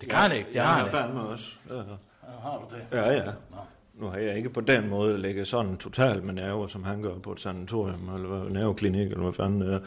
[0.00, 0.98] Det kan han ikke, det har han jeg ikke.
[0.98, 1.48] fandme også.
[1.70, 1.74] Ja.
[2.42, 2.98] Har du det?
[2.98, 3.22] Ja, ja.
[4.00, 7.18] Nu har jeg ikke på den måde lægget sådan totalt med nerver, som han gør
[7.18, 9.80] på et sanatorium, eller nerveklinik, eller hvad fanden det er.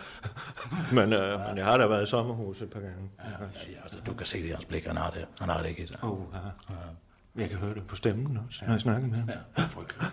[0.95, 3.09] men, øh, men jeg har da været i sommerhus et par gange.
[3.19, 5.25] Ja, ja, altså, du kan se det i hans blik, han har det.
[5.39, 6.03] Han har det ikke sig.
[6.03, 6.39] Oh, ja.
[7.41, 9.29] Jeg kan høre det på stemmen også, når jeg snakker med ham.
[9.57, 10.07] Ja, frygtelig.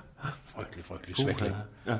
[0.44, 1.54] Frygtelig, frygtelig svækling.
[1.86, 1.96] Ja.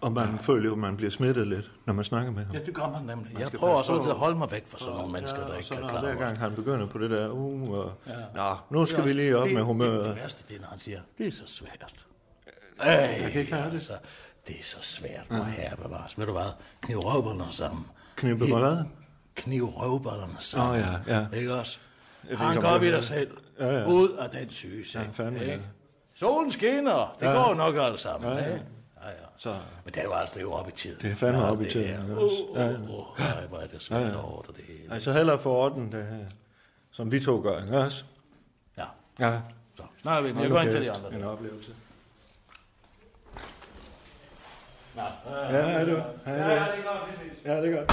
[0.00, 2.54] Og man føler jo, at man bliver smittet lidt, når man snakker med ham.
[2.54, 3.32] Ja, det gør man nemlig.
[3.32, 5.56] Man Jeg prøver også altid at holde mig væk fra sådan nogle mennesker, der og
[5.56, 8.12] ikke så kan klare hver gang han begynder på det der, uh, og, Ja.
[8.34, 10.04] nå, nu skal vi lige op det, med Det, humøret.
[10.04, 11.94] det værste, det er, når han siger, det er så svært.
[12.80, 12.90] Ej,
[13.22, 13.72] jeg kan ikke have det.
[13.74, 13.92] altså,
[14.46, 15.24] det er så svært.
[15.28, 16.18] Hvor herre bevares.
[16.18, 16.52] Ved du hvad?
[16.80, 17.86] Kniv røvballerne sammen.
[18.16, 18.76] Knippe Helt- hvad?
[19.34, 20.70] Kniv røvballerne sammen.
[20.80, 21.38] Åh, ja, ja.
[21.38, 21.78] Ikke også?
[22.36, 23.04] Han går op i dig det.
[23.04, 23.30] selv.
[23.60, 23.86] Ja, ja.
[23.86, 25.14] Ud af den syge Ja, seng.
[25.14, 25.52] fandme, ja.
[25.52, 25.64] ikke?
[26.14, 27.16] Solen skinner.
[27.20, 27.32] Det Ja.
[27.32, 28.30] går nok alt sammen.
[28.30, 28.52] Ja, ja.
[28.52, 28.64] ikke?
[29.44, 29.56] Ja, ja.
[29.56, 30.98] Så, Men det er jo altså det er jo op i tiden.
[31.02, 32.76] Det er fandme Ja, op i tiden, er- Åh, åh, Ja, ja.
[32.90, 34.22] åh, ej, hvor er det svært Ja, ja.
[34.24, 34.94] over det hele.
[34.94, 36.24] altså hellere få orden, det her,
[36.90, 38.04] som vi to gør, ikke også?
[38.78, 38.84] Ja.
[39.18, 39.40] Ja.
[39.76, 40.40] Så, snart er vi.
[40.40, 41.14] Jeg går ind til de andre.
[41.14, 41.70] En oplevelse.
[44.96, 45.02] Ja,
[45.50, 46.06] Ja, det var.
[46.26, 47.44] Ja, det er godt, vi ses.
[47.44, 47.92] Ja, det er godt.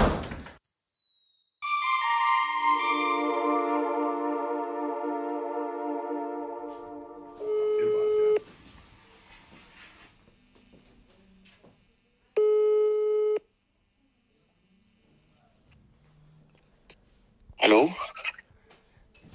[17.64, 17.90] Hallo?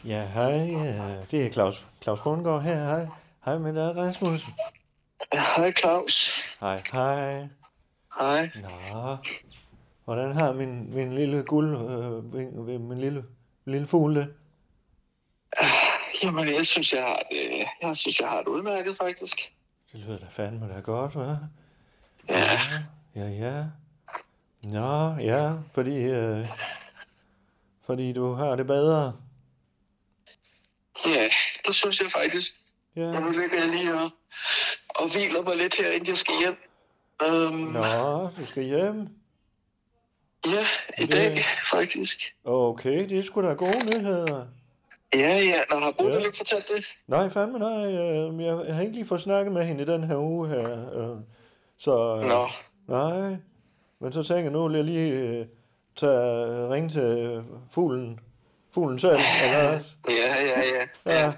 [0.05, 0.57] Ja, hej.
[1.31, 2.85] Det er Claus, Claus Bundgaard her.
[2.85, 3.07] Hej.
[3.45, 4.47] Hej med dig, Rasmus.
[5.33, 6.31] Hej Claus.
[6.61, 7.49] Hej, hej.
[8.18, 8.51] Hej.
[8.55, 9.16] Nå.
[10.05, 12.35] Hvordan har min, min lille guld, øh,
[12.66, 13.24] min, min lille,
[13.64, 14.35] lille fugl det?
[16.22, 19.53] Jamen, jeg synes, jeg har det, jeg synes, jeg har det udmærket, faktisk.
[19.93, 21.37] Det lyder da fandme da godt, hva'?
[22.29, 22.61] Ja.
[23.14, 23.64] Ja, ja.
[24.62, 26.49] Nå, ja, fordi, øh,
[27.89, 29.12] fordi du har det bedre.
[31.07, 31.28] Ja,
[31.66, 32.55] det synes jeg faktisk.
[32.97, 33.07] Ja.
[33.16, 34.11] Og nu ligger jeg lige og,
[34.89, 36.57] og hviler mig lidt her, inden jeg skal hjem.
[37.28, 39.09] Um, Nå, du skal hjem.
[40.47, 40.66] Ja,
[40.99, 42.34] i Det- dag, faktisk.
[42.45, 44.47] Okay, det er sgu da gode nyheder.
[45.14, 45.62] Ja, ja.
[45.70, 46.18] Nå, har Bodil Ja.
[46.26, 46.84] ikke fortalt det?
[47.07, 47.86] Nej, fandme nej.
[47.86, 50.95] øh, Jeg har ikke lige fået snakket med hende i den her uge her.
[50.95, 51.16] øh,
[51.78, 52.49] Så, øh, Nå.
[52.86, 53.36] nej.
[54.01, 55.47] Men så tænker jeg, nu lige øh,
[55.99, 57.42] tage, ringe til
[57.72, 58.20] fuglen.
[58.74, 59.90] Fuglen selv, eller også?
[60.09, 60.86] Ja, ja, ja.
[61.07, 61.20] Ja.
[61.24, 61.32] ja.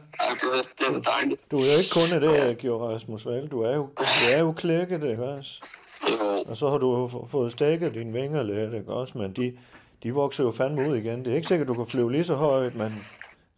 [0.78, 1.40] Det, var dejligt.
[1.50, 3.48] Du er jo ikke kun det, jeg gjorde, Rasmus Val.
[3.48, 5.50] Du er jo, du er jo klækket, ikke også?
[6.11, 6.16] Jo.
[6.48, 9.18] Og så har du fået stækket dine vinger lidt, ikke også?
[9.18, 9.58] Men de,
[10.02, 11.24] de vokser jo fandme ud igen.
[11.24, 13.06] Det er ikke sikkert, du kan flyve lige så højt, men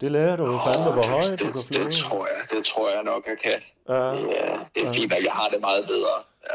[0.01, 1.85] det lærer du jo fandme, hvor højt du kan flyve.
[1.85, 3.61] det, tror jeg, det tror jeg nok, jeg kan.
[3.89, 3.95] Ja.
[3.95, 4.93] Det er, det er Ja.
[4.93, 6.15] fint, og jeg har det meget bedre.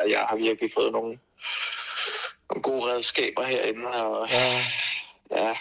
[0.10, 1.18] Jeg har virkelig fået nogle,
[2.50, 4.60] nogle gode redskaber herinde, og Ja,
[5.32, 5.54] ja,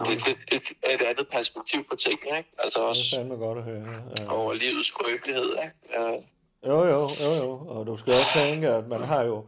[0.00, 0.62] det er et, et,
[0.94, 2.50] et andet perspektiv på tingene, ikke?
[2.58, 3.84] Altså det er også fandme godt at høre.
[4.18, 4.32] Ja.
[4.32, 5.74] over livets skrøbelighed, ikke?
[6.02, 6.10] Ja.
[6.66, 7.50] Jo, jo, jo, jo.
[7.68, 9.46] Og du skal også tænke, at man har jo...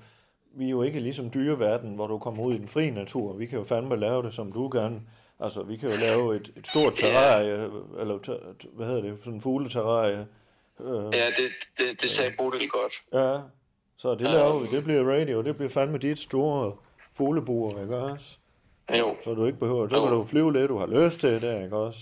[0.57, 3.33] Vi er jo ikke ligesom dyreverden, hvor du kommer ud i den frie natur.
[3.33, 5.01] Vi kan jo fandme lave det, som du gerne.
[5.41, 7.71] Altså, vi kan jo lave et, et stort terrarie,
[8.01, 10.27] eller ter- hvad hedder det, sådan en fugleterrarie.
[10.81, 12.93] Øh, Ja, det, det, det sagde Bodil godt.
[13.13, 13.39] ja,
[14.05, 14.77] så det laver vi.
[14.77, 15.43] Det bliver radio.
[15.43, 16.77] Det bliver fandme dit store
[17.17, 18.27] fuglebur, ikke også?
[18.99, 19.89] Jo, Så du ikke behøver...
[19.89, 21.99] Så kan du flyve lidt, du har lyst til det, ikke også?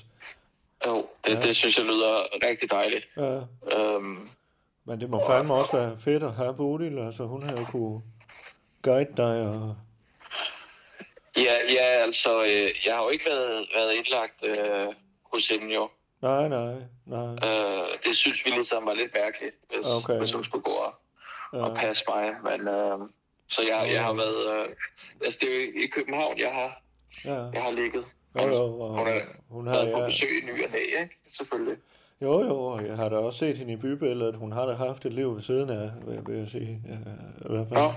[0.86, 2.14] jo det, det synes jeg lyder
[2.48, 3.08] rigtig dejligt.
[3.16, 3.40] Ja.
[3.78, 4.28] Øhm,
[4.84, 6.98] Men det må fandme også være fedt at have Bodil.
[6.98, 8.02] Altså, hun har jo kunne
[8.82, 9.76] guide dig og...
[11.36, 14.94] ja, ja, altså, øh, jeg har jo ikke været, været indlagt øh,
[15.32, 15.88] hos hende jo.
[16.22, 16.74] Nej, nej,
[17.06, 17.32] nej.
[17.48, 20.04] Øh, det synes vi ligesom var lidt mærkeligt, hvis, Okay.
[20.04, 20.18] okay.
[20.18, 20.94] hvis hun skulle gå og,
[21.52, 21.58] Ja.
[21.64, 22.34] og passe mig.
[22.42, 22.98] Men, øh,
[23.48, 24.40] så jeg, jeg har været...
[24.58, 24.68] Øh,
[25.24, 26.82] altså, det er jo i København, jeg har,
[27.24, 27.34] Ja.
[27.54, 28.04] jeg har ligget.
[28.38, 30.78] Jo, jo, og Hun har hun har, været på ja, besøg i ny og næ,
[31.02, 31.16] ikke?
[31.32, 31.76] Selvfølgelig.
[32.22, 34.36] jo, jo, og jeg har da også set hende i bybilledet.
[34.36, 36.80] Hun har da haft et liv ved siden af, vil, vil jeg sige.
[36.88, 36.94] Ja,
[37.48, 37.80] i hvert fald.
[37.80, 37.90] Nå.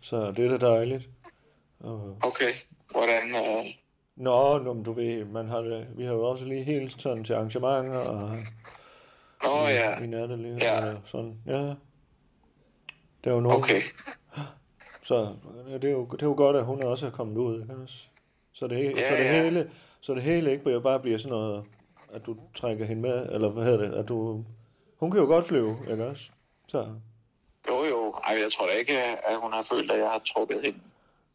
[0.00, 1.08] Så det er da dejligt.
[1.80, 2.52] Og, Okay.
[2.90, 3.22] Hvordan...
[3.36, 3.64] Øh,
[4.16, 7.32] nå, nå, du ved, man har det, vi har jo også lige helt sådan til
[7.32, 8.30] arrangementer og
[9.42, 10.86] Nå ja, i nattelivet Ja.
[10.90, 11.38] og sådan.
[11.46, 11.74] Ja.
[13.26, 13.62] Det er jo nogen.
[13.62, 13.82] okay.
[15.02, 15.34] Så
[15.82, 17.74] det er, jo, det er jo godt, at hun også er kommet ud, ikke?
[18.52, 19.42] Så det, Ja, så det ja.
[19.42, 19.70] hele,
[20.00, 21.64] så det hele ikke bare bliver sådan noget,
[22.12, 24.44] at du trækker hende med, eller hvad hedder det, at du,
[24.96, 26.24] hun kan jo godt flyve, ikke også?
[26.68, 26.86] Så,
[27.68, 28.12] Jo, jo.
[28.24, 30.78] Ej, jeg tror da ikke, at hun har følt, at jeg har trukket hende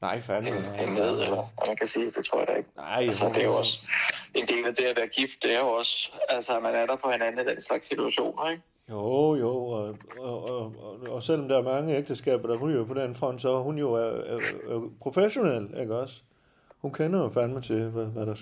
[0.02, 0.50] Nej, fandme.
[0.50, 1.24] en, nej, en med, nej.
[1.26, 2.06] eller hvad man kan sige.
[2.12, 2.70] Det tror jeg da ikke.
[2.78, 3.88] Nej, Altså, det er jo også
[4.34, 6.86] en del af det at være gift, det er jo også, altså, at man er
[6.86, 8.64] der for hinanden i den slags situationer, ikke?
[8.92, 10.74] Jo, jo, og, og, og,
[11.10, 13.94] og, selvom der er mange ægteskaber, der ryger på den front, så er hun jo
[13.94, 14.40] er, er,
[14.70, 16.22] er professionel, ikke også?
[16.78, 18.36] Hun kender jo fandme til, hvad, hvad der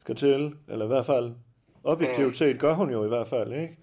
[0.00, 1.32] skal til, eller i hvert fald
[1.84, 3.76] objektivt set gør hun jo i hvert fald, ikke?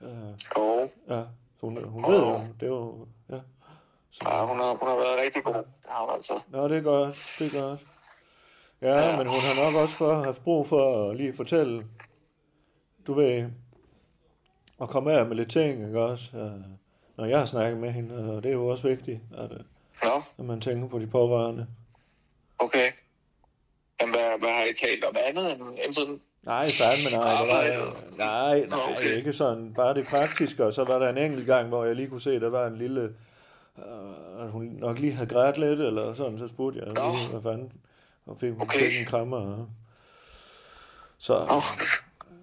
[0.00, 0.08] Uh,
[0.56, 1.22] Jo, ja,
[1.60, 3.40] så hun, hun ved jo, det er jo, ja.
[4.24, 5.54] ja, hun har, hun har været rigtig god.
[5.54, 6.40] Det har hun altså.
[6.48, 7.80] Nå, det er godt, det er godt.
[8.82, 11.86] Ja, men hun har nok også bare haft brug for at lige fortælle,
[13.06, 13.50] du ved,
[14.82, 16.24] at komme af med lidt ting, ikke også?
[16.36, 16.50] Øh,
[17.16, 19.58] Når jeg har snakket med hende, og det er jo også vigtigt, at, øh,
[20.04, 21.66] Nå, at man tænker på de pårørende.
[22.58, 22.90] okay.
[24.00, 26.20] Men hvad, hvad har I talt om andet end, end sådan?
[26.42, 27.42] Nej, fandme nej.
[27.42, 27.48] Det
[27.80, 29.16] var, nej, nej, Okay.
[29.16, 29.74] ikke sådan.
[29.74, 32.40] Bare det praktiske, og så var der en enkelt gang, hvor jeg lige kunne se,
[32.40, 33.14] der var en lille...
[33.78, 37.42] Øh, at hun nok lige havde grædt lidt, eller sådan, så spurgte jeg lige, hvad
[37.42, 37.72] fanden.
[38.26, 38.78] Og fik, hun Okay.
[38.78, 39.36] fik en krammer.
[39.36, 39.66] Og...
[41.18, 41.60] Så Nå,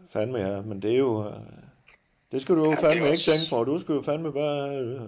[0.10, 1.32] fandme ja, men det er jo...
[2.32, 3.64] Det skal du jo Ja, det er fandme ikke også- tænke på.
[3.64, 5.02] Du skal jo fandme bare øh,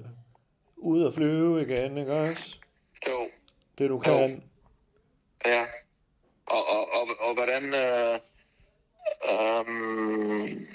[0.78, 2.56] ud og flyve igen, ikke også?
[3.08, 3.28] jo,
[3.78, 4.44] Det du kan.
[5.46, 5.64] ja.
[6.46, 7.64] Og, og, og, og hvordan...
[7.74, 8.20] Øh,
[9.32, 10.68] øhm,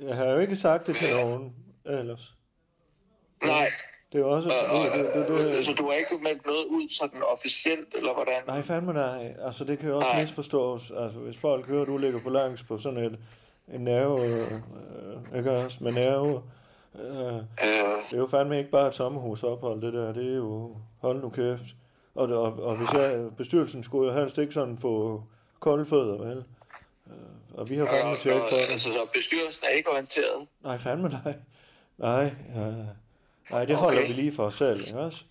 [0.00, 1.54] Jeg har jo ikke sagt det til nogen
[1.86, 2.34] ellers.
[3.44, 3.68] nej,
[4.12, 4.48] Det er jo også...
[4.70, 7.94] og, og, det, det, det, det, så du har ikke meldt noget ud sådan officielt,
[7.94, 8.42] eller hvordan?
[8.46, 9.34] Nej, fandme nej.
[9.38, 10.20] Altså, det kan jo også Nej.
[10.20, 10.92] misforstås.
[10.96, 13.18] Altså, hvis folk hører, at du ligger på langs på sådan et,
[13.68, 16.42] en nerve, øh, ikke også, med nerve,
[16.94, 20.12] øh, Øh, det er jo fandme ikke bare et sommerhusophold, det der.
[20.12, 21.64] Det er jo, hold nu kæft.
[22.14, 25.22] Og, det, og, og hvis jeg, bestyrelsen skulle jo helst ikke sådan få
[25.60, 26.44] kolde fødder, vel?
[27.06, 28.18] Øh, og vi har fandme og,
[28.50, 28.70] på det.
[28.70, 30.46] altså, så bestyrelsen er ikke orienteret?
[30.62, 31.34] Nej, fandme nej.
[31.98, 32.72] Nej, ja.
[33.50, 34.08] nej, det holder Okay.
[34.08, 35.24] vi lige for os selv, ikke også?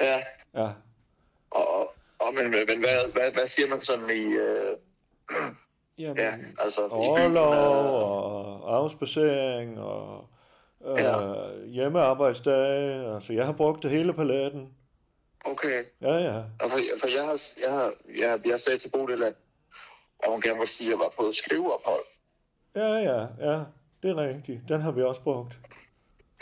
[0.00, 0.18] Ja.
[0.54, 0.70] Ja.
[1.50, 4.24] Og, og, og men, men hvad, hvad, hvad siger man sådan i...
[4.24, 4.76] Øh,
[5.98, 6.88] Jamen, ja, altså?
[6.88, 10.28] Overlov øh, og afspacering og
[10.86, 11.14] øh, Ja.
[11.66, 13.14] hjemmearbejdsdage.
[13.14, 14.74] Altså, jeg har brugt det hele paletten.
[15.44, 15.84] Okay.
[16.02, 16.36] Ja, ja.
[16.36, 19.34] Og for, for jeg har, jeg har, jeg, jeg sagde til Bodil, at
[20.22, 22.04] at hun gerne må sige, at jeg var på et skriveophold.
[22.76, 23.60] Ja, ja, ja.
[24.02, 24.60] Det er rigtigt.
[24.68, 25.58] Den har vi også brugt.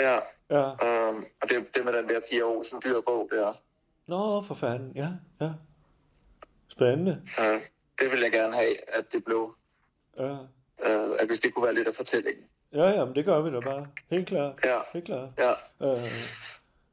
[0.00, 0.18] Ja,
[0.50, 0.70] Ja.
[0.70, 3.52] øhm, og det, det med den der Pia Olsen dyr bog der,
[4.06, 4.92] Nå, for fanden.
[4.96, 5.08] Ja,
[5.40, 5.50] ja.
[6.68, 7.22] Spændende.
[7.40, 7.60] øh,
[8.00, 9.54] det vil jeg gerne have, at det blev,
[10.18, 10.30] Ja.
[10.84, 12.44] øh, at hvis det kunne være lidt af fortællingen.
[12.72, 13.86] Ja, ja, men det gør vi da bare.
[14.10, 14.54] Helt klart.
[14.64, 15.28] Ja, Helt klart.
[15.38, 15.50] ja.
[15.82, 16.02] Øh,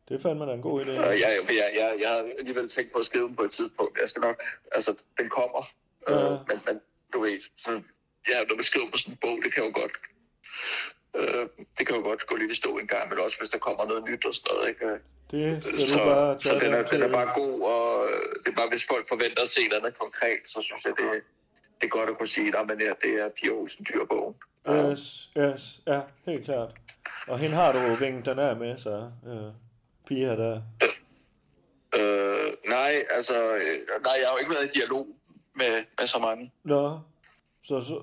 [0.10, 0.89] det er fandme da en god idé.
[0.89, 3.99] Og jeg, jeg, jeg, jeg har alligevel tænkt på at skrive den på et tidspunkt.
[4.02, 5.64] Jeg skal nok, altså, den kommer.
[6.10, 6.34] Ja.
[6.34, 6.82] Øh, men, men
[7.14, 7.86] du ved, sådan,
[8.30, 9.91] ja, når man skriver på sådan en bog, det kan jo godt,
[11.16, 11.47] øh,
[11.78, 13.86] det kan jo godt gå lidt i stå en gang, men også hvis der kommer
[13.86, 14.86] noget nyt og sådan noget, ikke?
[15.32, 18.07] Det skal så, du bare tage så den, er, den er bare god, og
[18.45, 21.05] det er bare, hvis folk forventer at se noget konkret, så synes jeg, det,
[21.82, 24.36] det er godt at kunne sige, at det er, det er Pia Olsen dyrbogen.
[24.69, 26.69] Yes, yes, ja, helt klart.
[27.27, 29.51] Og hende har du jo vinget den er med, så øh,
[30.07, 30.61] Pia der.
[31.95, 35.07] Øh, nej, altså, øh, nej, jeg har jo ikke været i dialog
[35.55, 36.51] med, med så mange.
[36.63, 36.99] Nå,
[37.63, 38.01] så, så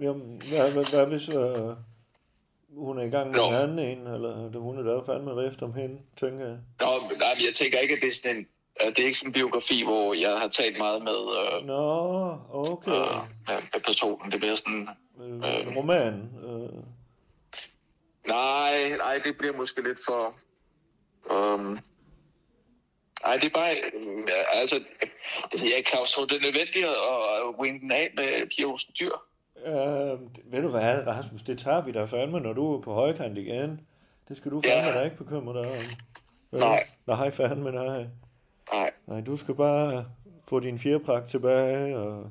[0.00, 1.76] jamen, hvad, hvad, hvad hvis øh,
[2.76, 3.48] hun er i gang med Nå.
[3.48, 6.58] en anden en, eller hun er der fandme rift om hende, tænker jeg.
[6.80, 6.86] Nå,
[7.18, 8.46] nej, jeg tænker ikke, at det er sådan en,
[8.86, 12.90] det er ikke sådan en biografi, hvor jeg har talt meget med, øh, Nå, okay.
[12.90, 13.16] øh,
[13.46, 14.32] med, med personen.
[14.32, 14.88] Det er mere sådan,
[15.20, 16.14] Øh, en roman.
[16.44, 16.82] Øh,
[18.26, 20.34] nej, nej, det bliver måske lidt for...
[23.26, 23.74] Nej, det er bare...
[23.94, 24.84] Øh, altså,
[25.52, 28.46] det ved jeg ikke, Claus, tror det er nødvendigt at, at wing den af med
[28.46, 29.12] Pia Olsen Dyr?
[29.66, 33.38] Øh, ved du hvad, Rasmus, det tager vi da fandme, når du er på højkant
[33.38, 33.80] igen.
[34.28, 34.98] Det skal du fandme Ja.
[34.98, 35.76] da ikke bekymre dig om.
[36.50, 36.60] Vel?
[36.60, 36.84] Nej.
[37.06, 38.06] Nej, fandme nej.
[38.72, 40.06] Nej, Nej, du skal bare
[40.48, 42.30] få din fjerpragt tilbage, og,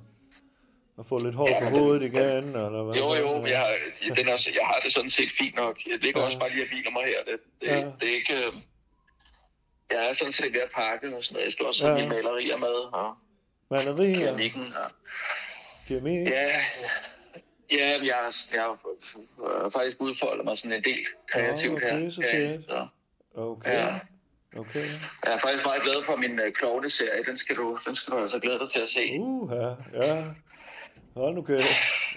[0.97, 2.95] og få lidt hår Ja, på det- hovedet igen, eller hvad?
[2.95, 5.77] jo, jo, jeg, har- den er, jeg har det sådan set fint nok.
[5.87, 6.25] Jeg ligger Ja.
[6.25, 7.23] også bare lige og hviler mig her.
[7.31, 7.75] Det, det, Ja.
[7.99, 8.33] det er ikke...
[8.47, 8.53] øh,
[9.91, 11.45] Jeg er sådan set ved at pakke og sådan noget.
[11.45, 12.03] Jeg skal også have Ja.
[12.09, 13.13] mine malerier med, og
[13.71, 14.61] Malerier, keramikken.
[14.83, 14.91] Og,
[15.87, 16.51] keramik, Ja,
[17.71, 18.79] ja jeg, har- jeg har
[19.65, 21.95] øh, faktisk udfoldet mig sådan en del kreativt Nå, her.
[21.97, 22.87] det er så Ja, så,
[23.35, 23.99] okay, ja.
[24.59, 24.85] okay.
[25.25, 27.23] Jeg er faktisk meget glad for min uh, klovne-serie.
[27.25, 29.15] Den skal, du, den skal du altså glæde dig til at se.
[29.19, 29.67] Uh, ja,
[30.03, 30.23] ja.
[31.15, 31.67] Hold nu kæft.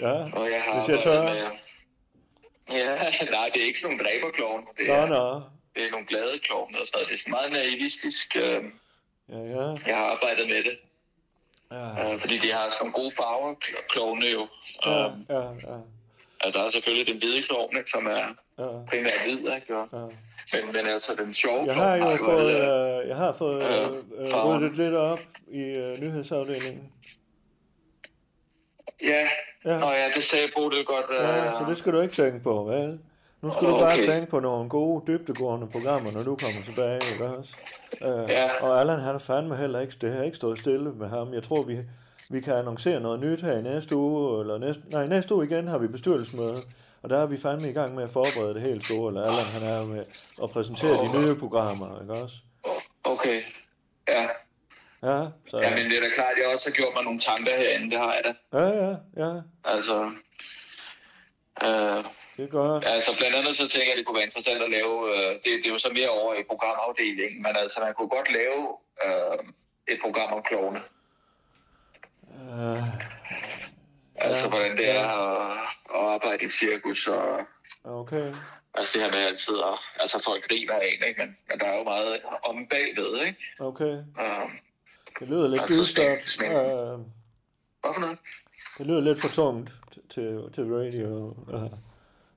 [0.01, 1.23] Ja, Og jeg har ser været tør.
[1.23, 1.47] med...
[2.73, 2.95] Ja,
[3.31, 4.67] nej, det er ikke sådan nogle dræberklovne.
[4.79, 5.43] Det Nå, er, nå.
[5.77, 7.09] det er nogle glade klovne og sådan noget.
[7.09, 8.37] Det er sådan meget naivistisk.
[8.37, 8.65] Øh,
[9.29, 9.67] Ja, ja.
[9.87, 10.79] jeg har arbejdet med det.
[11.73, 14.47] Ja, Øh, fordi de har sådan nogle gode farver, kl- klovne jo.
[14.87, 15.77] ja, Øh, ja, ja.
[16.45, 18.69] og der er selvfølgelig den hvide klovne, som er, Ja.
[18.89, 19.77] primært hvid, ikke?
[19.77, 19.99] Og, Ja.
[20.63, 22.51] men, men altså, den sjove Jeg har klovn jo fået,
[23.03, 25.21] øh, jeg har fået Ja, øh, øh, ryddet lidt op
[25.53, 26.93] i øh, nyhedsafdelingen.
[29.03, 29.29] Ja,
[29.65, 29.79] Ja.
[29.79, 31.05] Nå ja, det sagde Bodil godt.
[31.11, 32.99] Ja, øh, så det skal du ikke tænke på, vel?
[33.43, 37.25] Nu skal du bare tænke på nogle gode, dybdegående programmer, når du kommer tilbage, ikke
[37.37, 37.57] også?
[38.03, 38.51] Øh, Ja.
[38.65, 41.35] Og Allan, han er fandme heller ikke, det har ikke stået stille med ham.
[41.35, 41.79] Jeg tror, vi,
[42.31, 45.69] vi kan annoncere noget nyt her i næste uge, eller næste, nej, næste uge igen
[45.69, 46.63] har vi bestyrelsesmøde,
[47.03, 49.45] og der er vi fandme i gang med at forberede det helt store, eller Allan,
[49.47, 50.05] han er med
[50.43, 52.35] at præsentere de nye programmer, ikke også?
[53.05, 53.41] Okay,
[54.09, 54.23] ja.
[55.03, 57.21] Ja, så, Ja, men det er da klart, at jeg også har gjort mig nogle
[57.21, 58.59] tanker herinde, det har jeg da.
[58.59, 60.11] ja, ja, ja, Altså,
[61.65, 62.05] øh,
[62.37, 62.85] det er godt.
[62.87, 65.45] altså blandt andet så tænker jeg, at det kunne være interessant at lave, øh, det,
[65.61, 68.61] det er jo så mere over i programafdelingen, men altså man kunne godt lave
[69.07, 69.39] øh,
[69.93, 70.81] et program om klovne.
[72.51, 72.83] Øh,
[74.23, 75.03] Altså Ja, hvordan det ja.
[75.03, 75.59] er at,
[75.95, 77.41] at arbejde i et cirkus, og
[77.85, 78.35] okay.
[78.75, 81.21] altså det her med altid, og, altså folk griner af en, ikke?
[81.21, 83.39] Men, men der er jo meget om bagved, ikke?
[83.59, 83.93] Okay.
[84.21, 84.49] Øh,
[85.21, 86.19] Det lyder lidt Altså, dystert.
[86.29, 86.99] smæk- Øh,
[87.81, 88.19] hvad for noget?
[88.79, 89.71] Det lyder lidt for tungt
[90.11, 91.35] til, til radio.
[91.49, 91.71] Uh,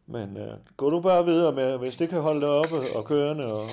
[0.07, 3.45] men uh, gå du bare videre med, hvis det kan holde dig oppe og kørende.
[3.53, 3.69] Og,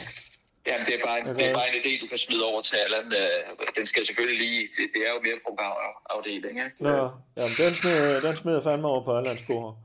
[0.67, 1.35] Jamen, det er, bare, Okay.
[1.35, 3.13] det er bare en idé, du kan smide over til Allan.
[3.13, 4.61] Øh, Den skal selvfølgelig lige...
[4.77, 6.77] Det, det er jo mere programafdeling, ikke?
[6.79, 9.79] Nå, jamen, den smider, den smider fandme over på Allands spor.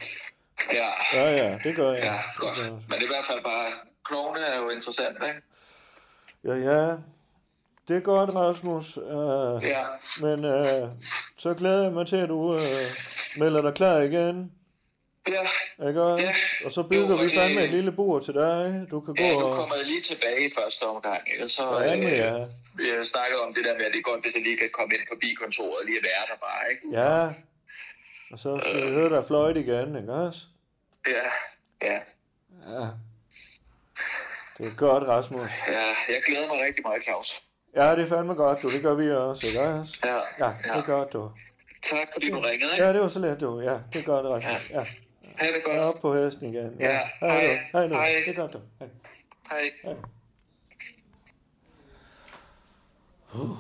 [0.74, 2.04] Ja, Ja, ja, det gør jeg.
[2.04, 2.58] ja, Det godt.
[2.60, 2.72] jeg.
[2.72, 3.72] Men det er i hvert fald bare...
[4.06, 5.42] Klovne er jo interessant, ikke?
[6.44, 6.96] Ja, ja.
[7.88, 8.98] Det er godt, Rasmus.
[8.98, 9.84] Uh, Ja,
[10.22, 10.90] Men uh,
[11.38, 12.62] så glæder jeg mig til, at du uh,
[13.38, 14.52] melder dig klar igen.
[15.28, 15.44] Ja,
[15.88, 16.02] Ikke?
[16.02, 16.34] Ja.
[16.66, 18.88] Og så bygger Jo, og vi det- fandme et lille bord til dig.
[18.92, 19.56] Du kan gå ja, nu og...
[19.56, 21.48] kommer jeg lige tilbage i første omgang, ikke?
[21.50, 22.34] Så Fandme, øh, ja.
[22.80, 24.70] vi har snakket om det der med, at det er godt, hvis jeg lige kan
[24.74, 26.84] komme ind forbi kontoret og lige være der bare, ikke?
[27.02, 27.28] Ja.
[28.32, 30.40] Og så skal vi høre dig fløjte igen, ikke også?
[31.08, 31.26] Ja,
[31.90, 32.00] ja,
[32.74, 32.86] Ja.
[34.58, 35.50] Det er godt, Rasmus.
[35.68, 35.86] ja.
[36.14, 37.44] Jeg glæder mig rigtig meget, Claus.
[37.76, 38.70] Ja, det er fandme godt, du.
[38.72, 39.98] Det gør vi også, ikke også?
[40.06, 40.16] Ja,
[40.46, 41.32] Ja, det er godt, du.
[41.84, 42.84] Tak, fordi du ringede, ikke?
[42.86, 43.62] Ja, det var så let, du.
[43.62, 44.70] Ja, det er godt, Rasmus.
[44.70, 44.86] Ja,
[45.38, 45.96] Ha' det jeg er godt.
[45.96, 46.76] op på hesten igen.
[46.80, 47.48] Ja, hej, du.
[47.48, 47.60] hej.
[47.74, 47.96] Hej, nu.
[47.96, 48.10] Hej.
[48.26, 48.60] Det er godt, du.
[48.80, 48.90] Hej.
[49.84, 49.96] Hej.
[53.34, 53.58] Uh.